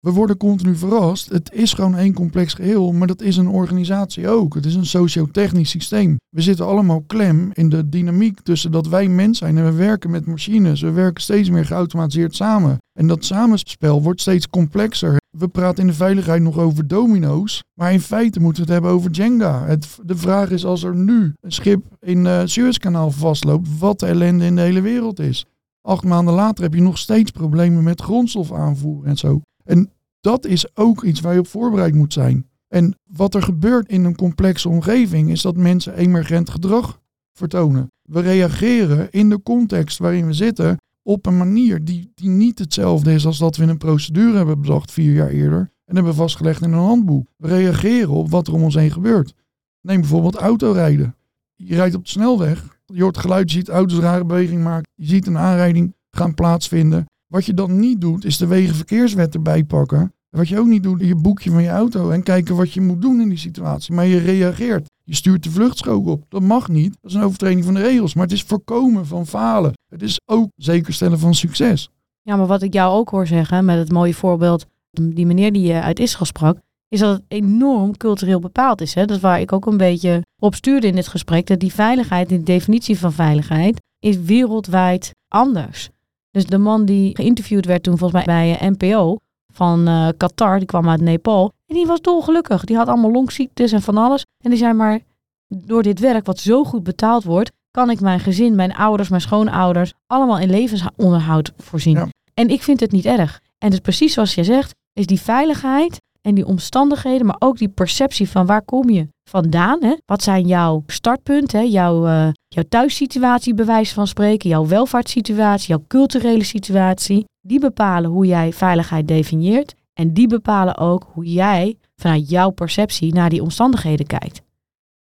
We 0.04 0.10
worden 0.10 0.36
continu 0.36 0.76
verrast. 0.76 1.28
Het 1.28 1.52
is 1.52 1.72
gewoon 1.72 1.96
één 1.96 2.12
complex 2.12 2.54
geheel, 2.54 2.92
maar 2.92 3.06
dat 3.06 3.22
is 3.22 3.36
een 3.36 3.48
organisatie 3.48 4.28
ook. 4.28 4.54
Het 4.54 4.66
is 4.66 4.74
een 4.74 4.86
sociotechnisch 4.86 5.70
systeem. 5.70 6.16
We 6.28 6.42
zitten 6.42 6.66
allemaal 6.66 7.02
klem 7.06 7.50
in 7.52 7.68
de 7.68 7.88
dynamiek 7.88 8.40
tussen 8.40 8.72
dat 8.72 8.86
wij 8.88 9.08
mens 9.08 9.38
zijn 9.38 9.58
en 9.58 9.64
we 9.64 9.72
werken 9.72 10.10
met 10.10 10.26
machines. 10.26 10.80
We 10.80 10.90
werken 10.90 11.22
steeds 11.22 11.50
meer 11.50 11.64
geautomatiseerd 11.64 12.36
samen. 12.36 12.78
En 12.98 13.06
dat 13.06 13.24
samenspel 13.24 14.02
wordt 14.02 14.20
steeds 14.20 14.48
complexer. 14.48 15.16
We 15.38 15.48
praten 15.48 15.80
in 15.80 15.86
de 15.86 15.96
veiligheid 15.96 16.42
nog 16.42 16.58
over 16.58 16.86
domino's, 16.86 17.62
maar 17.78 17.92
in 17.92 18.00
feite 18.00 18.40
moeten 18.40 18.64
we 18.64 18.72
het 18.72 18.80
hebben 18.80 18.98
over 18.98 19.10
Jenga. 19.10 19.64
Het, 19.64 19.98
de 20.02 20.16
vraag 20.16 20.50
is 20.50 20.64
als 20.64 20.82
er 20.82 20.94
nu 20.94 21.32
een 21.40 21.52
schip 21.52 21.84
in 22.00 22.24
het 22.24 22.50
Suezkanaal 22.50 23.10
vastloopt, 23.10 23.78
wat 23.78 24.00
de 24.00 24.06
ellende 24.06 24.44
in 24.44 24.56
de 24.56 24.62
hele 24.62 24.80
wereld 24.80 25.20
is. 25.20 25.44
Acht 25.80 26.04
maanden 26.04 26.34
later 26.34 26.64
heb 26.64 26.74
je 26.74 26.82
nog 26.82 26.98
steeds 26.98 27.30
problemen 27.30 27.82
met 27.82 28.00
grondstofaanvoer 28.00 29.04
en 29.04 29.16
zo. 29.16 29.40
En 29.64 29.90
dat 30.24 30.46
is 30.46 30.76
ook 30.76 31.04
iets 31.04 31.20
waar 31.20 31.32
je 31.32 31.38
op 31.38 31.46
voorbereid 31.46 31.94
moet 31.94 32.12
zijn. 32.12 32.48
En 32.68 32.98
wat 33.10 33.34
er 33.34 33.42
gebeurt 33.42 33.88
in 33.88 34.04
een 34.04 34.16
complexe 34.16 34.68
omgeving 34.68 35.30
is 35.30 35.42
dat 35.42 35.56
mensen 35.56 35.96
emergent 35.96 36.50
gedrag 36.50 37.00
vertonen. 37.32 37.92
We 38.02 38.20
reageren 38.20 39.10
in 39.10 39.28
de 39.28 39.42
context 39.42 39.98
waarin 39.98 40.26
we 40.26 40.32
zitten 40.32 40.76
op 41.02 41.26
een 41.26 41.36
manier 41.36 41.84
die, 41.84 42.10
die 42.14 42.28
niet 42.28 42.58
hetzelfde 42.58 43.12
is 43.12 43.26
als 43.26 43.38
dat 43.38 43.56
we 43.56 43.62
in 43.62 43.68
een 43.68 43.78
procedure 43.78 44.36
hebben 44.36 44.60
bedacht 44.60 44.92
vier 44.92 45.14
jaar 45.14 45.28
eerder 45.28 45.70
en 45.84 45.94
hebben 45.94 46.14
vastgelegd 46.14 46.62
in 46.62 46.72
een 46.72 46.78
handboek. 46.78 47.28
We 47.36 47.48
reageren 47.48 48.10
op 48.10 48.30
wat 48.30 48.46
er 48.46 48.54
om 48.54 48.62
ons 48.62 48.74
heen 48.74 48.90
gebeurt. 48.90 49.34
Neem 49.80 50.00
bijvoorbeeld 50.00 50.36
autorijden. 50.36 51.16
Je 51.54 51.74
rijdt 51.74 51.94
op 51.94 52.04
de 52.04 52.10
snelweg, 52.10 52.78
je 52.86 53.02
hoort 53.02 53.18
geluid, 53.18 53.50
je 53.50 53.56
ziet 53.56 53.68
auto's 53.68 53.98
rare 53.98 54.24
beweging 54.24 54.62
maken, 54.62 54.90
je 54.94 55.06
ziet 55.06 55.26
een 55.26 55.38
aanrijding 55.38 55.94
gaan 56.10 56.34
plaatsvinden. 56.34 57.04
Wat 57.26 57.44
je 57.44 57.54
dan 57.54 57.78
niet 57.78 58.00
doet, 58.00 58.24
is 58.24 58.36
de 58.36 58.46
wegenverkeerswet 58.46 59.34
erbij 59.34 59.64
pakken. 59.64 60.13
Wat 60.34 60.48
je 60.48 60.58
ook 60.58 60.66
niet 60.66 60.82
doet, 60.82 61.00
je 61.00 61.14
boekje 61.14 61.50
van 61.50 61.62
je 61.62 61.68
auto 61.68 62.10
en 62.10 62.22
kijken 62.22 62.56
wat 62.56 62.72
je 62.72 62.80
moet 62.80 63.02
doen 63.02 63.20
in 63.20 63.28
die 63.28 63.38
situatie. 63.38 63.94
Maar 63.94 64.06
je 64.06 64.18
reageert. 64.18 64.86
Je 65.04 65.14
stuurt 65.14 65.42
de 65.42 65.50
vluchtstrook 65.50 66.06
op. 66.06 66.24
Dat 66.28 66.42
mag 66.42 66.68
niet. 66.68 66.96
Dat 67.00 67.10
is 67.10 67.16
een 67.16 67.22
overtreding 67.22 67.64
van 67.64 67.74
de 67.74 67.80
regels. 67.80 68.14
Maar 68.14 68.24
het 68.24 68.32
is 68.32 68.42
voorkomen 68.42 69.06
van 69.06 69.26
falen. 69.26 69.72
Het 69.88 70.02
is 70.02 70.20
ook 70.24 70.48
zekerstellen 70.56 71.18
van 71.18 71.34
succes. 71.34 71.90
Ja, 72.22 72.36
maar 72.36 72.46
wat 72.46 72.62
ik 72.62 72.72
jou 72.72 72.92
ook 72.92 73.08
hoor 73.08 73.26
zeggen 73.26 73.64
met 73.64 73.78
het 73.78 73.92
mooie 73.92 74.14
voorbeeld, 74.14 74.66
die 74.90 75.26
meneer 75.26 75.52
die 75.52 75.66
je 75.66 75.80
uit 75.80 75.98
Israël 75.98 76.26
sprak, 76.26 76.58
is 76.88 77.00
dat 77.00 77.16
het 77.16 77.24
enorm 77.28 77.96
cultureel 77.96 78.40
bepaald 78.40 78.80
is. 78.80 78.94
Hè? 78.94 79.04
Dat 79.04 79.16
is 79.16 79.22
waar 79.22 79.40
ik 79.40 79.52
ook 79.52 79.66
een 79.66 79.76
beetje 79.76 80.22
op 80.38 80.54
stuurde 80.54 80.86
in 80.86 80.94
dit 80.94 81.08
gesprek. 81.08 81.46
Dat 81.46 81.60
die 81.60 81.72
veiligheid, 81.72 82.28
die 82.28 82.42
definitie 82.42 82.98
van 82.98 83.12
veiligheid, 83.12 83.80
is 83.98 84.20
wereldwijd 84.20 85.10
anders. 85.28 85.90
Dus 86.30 86.46
de 86.46 86.58
man 86.58 86.84
die 86.84 87.16
geïnterviewd 87.16 87.66
werd 87.66 87.82
toen 87.82 87.98
volgens 87.98 88.24
mij 88.24 88.34
bij 88.34 88.58
eh, 88.58 88.70
NPO 88.70 89.18
van 89.54 89.86
eh, 89.86 90.08
Qatar, 90.16 90.58
die 90.58 90.66
kwam 90.66 90.88
uit 90.88 91.00
Nepal. 91.00 91.52
En 91.66 91.74
die 91.74 91.86
was 91.86 92.00
dolgelukkig. 92.00 92.64
Die 92.64 92.76
had 92.76 92.88
allemaal 92.88 93.10
longziektes 93.10 93.72
en 93.72 93.82
van 93.82 93.96
alles. 93.96 94.24
En 94.44 94.50
die 94.50 94.58
zei 94.58 94.72
maar, 94.72 95.00
door 95.48 95.82
dit 95.82 96.00
werk 96.00 96.26
wat 96.26 96.38
zo 96.38 96.64
goed 96.64 96.82
betaald 96.82 97.24
wordt, 97.24 97.52
kan 97.70 97.90
ik 97.90 98.00
mijn 98.00 98.20
gezin, 98.20 98.54
mijn 98.54 98.74
ouders, 98.74 99.08
mijn 99.08 99.20
schoonouders, 99.20 99.92
allemaal 100.06 100.38
in 100.38 100.50
levensonderhoud 100.50 101.52
voorzien. 101.56 101.96
Ja. 101.96 102.08
En 102.34 102.48
ik 102.48 102.62
vind 102.62 102.80
het 102.80 102.92
niet 102.92 103.04
erg. 103.04 103.40
En 103.58 103.70
dus 103.70 103.78
precies 103.78 104.12
zoals 104.12 104.34
je 104.34 104.44
zegt, 104.44 104.74
is 104.92 105.06
die 105.06 105.20
veiligheid 105.20 106.00
en 106.20 106.34
die 106.34 106.46
omstandigheden, 106.46 107.26
maar 107.26 107.36
ook 107.38 107.58
die 107.58 107.68
perceptie 107.68 108.30
van 108.30 108.46
waar 108.46 108.62
kom 108.62 108.90
je 108.90 109.08
vandaan? 109.24 109.82
Hè? 109.82 109.96
Wat 110.06 110.22
zijn 110.22 110.46
jouw 110.46 110.82
startpunten? 110.86 111.70
Jouw, 111.70 112.06
uh, 112.06 112.28
jouw 112.48 112.64
thuissituatie, 112.68 113.54
bij 113.54 113.64
wijze 113.64 113.94
van 113.94 114.06
spreken, 114.06 114.48
jouw 114.48 114.66
welvaartssituatie, 114.66 115.68
jouw 115.68 115.84
culturele 115.88 116.44
situatie. 116.44 117.24
Die 117.40 117.60
bepalen 117.60 118.10
hoe 118.10 118.26
jij 118.26 118.52
veiligheid 118.52 119.08
definieert. 119.08 119.74
En 119.92 120.12
die 120.12 120.26
bepalen 120.26 120.76
ook 120.76 121.06
hoe 121.12 121.24
jij 121.24 121.78
vanuit 121.96 122.30
jouw 122.30 122.50
perceptie 122.50 123.14
naar 123.14 123.30
die 123.30 123.42
omstandigheden 123.42 124.06
kijkt. 124.06 124.42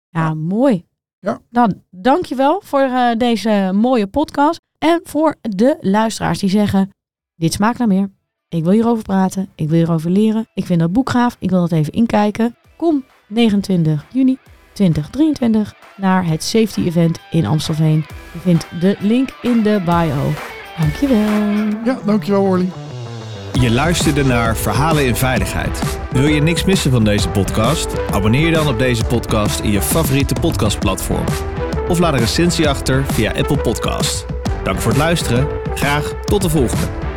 Ja, 0.09 0.33
mooi. 0.33 0.83
Ja. 1.19 1.41
Dan 1.49 1.81
dankjewel 1.89 2.61
voor 2.63 2.81
uh, 2.81 3.11
deze 3.17 3.71
mooie 3.73 4.07
podcast. 4.07 4.59
En 4.77 4.99
voor 5.03 5.35
de 5.41 5.77
luisteraars 5.81 6.39
die 6.39 6.49
zeggen, 6.49 6.89
dit 7.35 7.53
smaakt 7.53 7.77
naar 7.77 7.87
meer. 7.87 8.09
Ik 8.49 8.63
wil 8.63 8.71
hierover 8.71 9.03
praten. 9.03 9.49
Ik 9.55 9.69
wil 9.69 9.77
hierover 9.77 10.09
leren. 10.09 10.47
Ik 10.53 10.65
vind 10.65 10.79
dat 10.79 10.93
boek 10.93 11.09
gaaf. 11.09 11.35
Ik 11.39 11.49
wil 11.49 11.59
dat 11.59 11.71
even 11.71 11.93
inkijken. 11.93 12.55
Kom 12.77 13.03
29 13.29 14.05
juni 14.11 14.37
2023 14.73 15.73
naar 15.95 16.25
het 16.25 16.43
Safety 16.43 16.81
Event 16.85 17.19
in 17.31 17.45
Amstelveen. 17.45 18.05
Je 18.33 18.39
vindt 18.39 18.67
de 18.79 18.95
link 18.99 19.29
in 19.41 19.63
de 19.63 19.81
bio. 19.85 20.33
Dankjewel. 20.79 21.17
Ja, 21.85 21.99
dankjewel 22.05 22.43
Orly. 22.43 22.69
Je 23.53 23.71
luisterde 23.71 24.25
naar 24.25 24.57
Verhalen 24.57 25.05
in 25.05 25.15
Veiligheid. 25.15 25.99
Wil 26.11 26.27
je 26.27 26.41
niks 26.41 26.65
missen 26.65 26.91
van 26.91 27.03
deze 27.03 27.29
podcast? 27.29 28.09
Abonneer 28.11 28.45
je 28.45 28.51
dan 28.51 28.67
op 28.67 28.79
deze 28.79 29.05
podcast 29.05 29.59
in 29.59 29.71
je 29.71 29.81
favoriete 29.81 30.33
podcastplatform. 30.41 31.25
Of 31.87 31.99
laat 31.99 32.13
een 32.13 32.19
recensie 32.19 32.69
achter 32.69 33.05
via 33.05 33.31
Apple 33.31 33.57
Podcast. 33.57 34.25
Dank 34.63 34.79
voor 34.79 34.91
het 34.91 34.99
luisteren. 34.99 35.47
Graag 35.75 36.13
tot 36.25 36.41
de 36.41 36.49
volgende. 36.49 37.08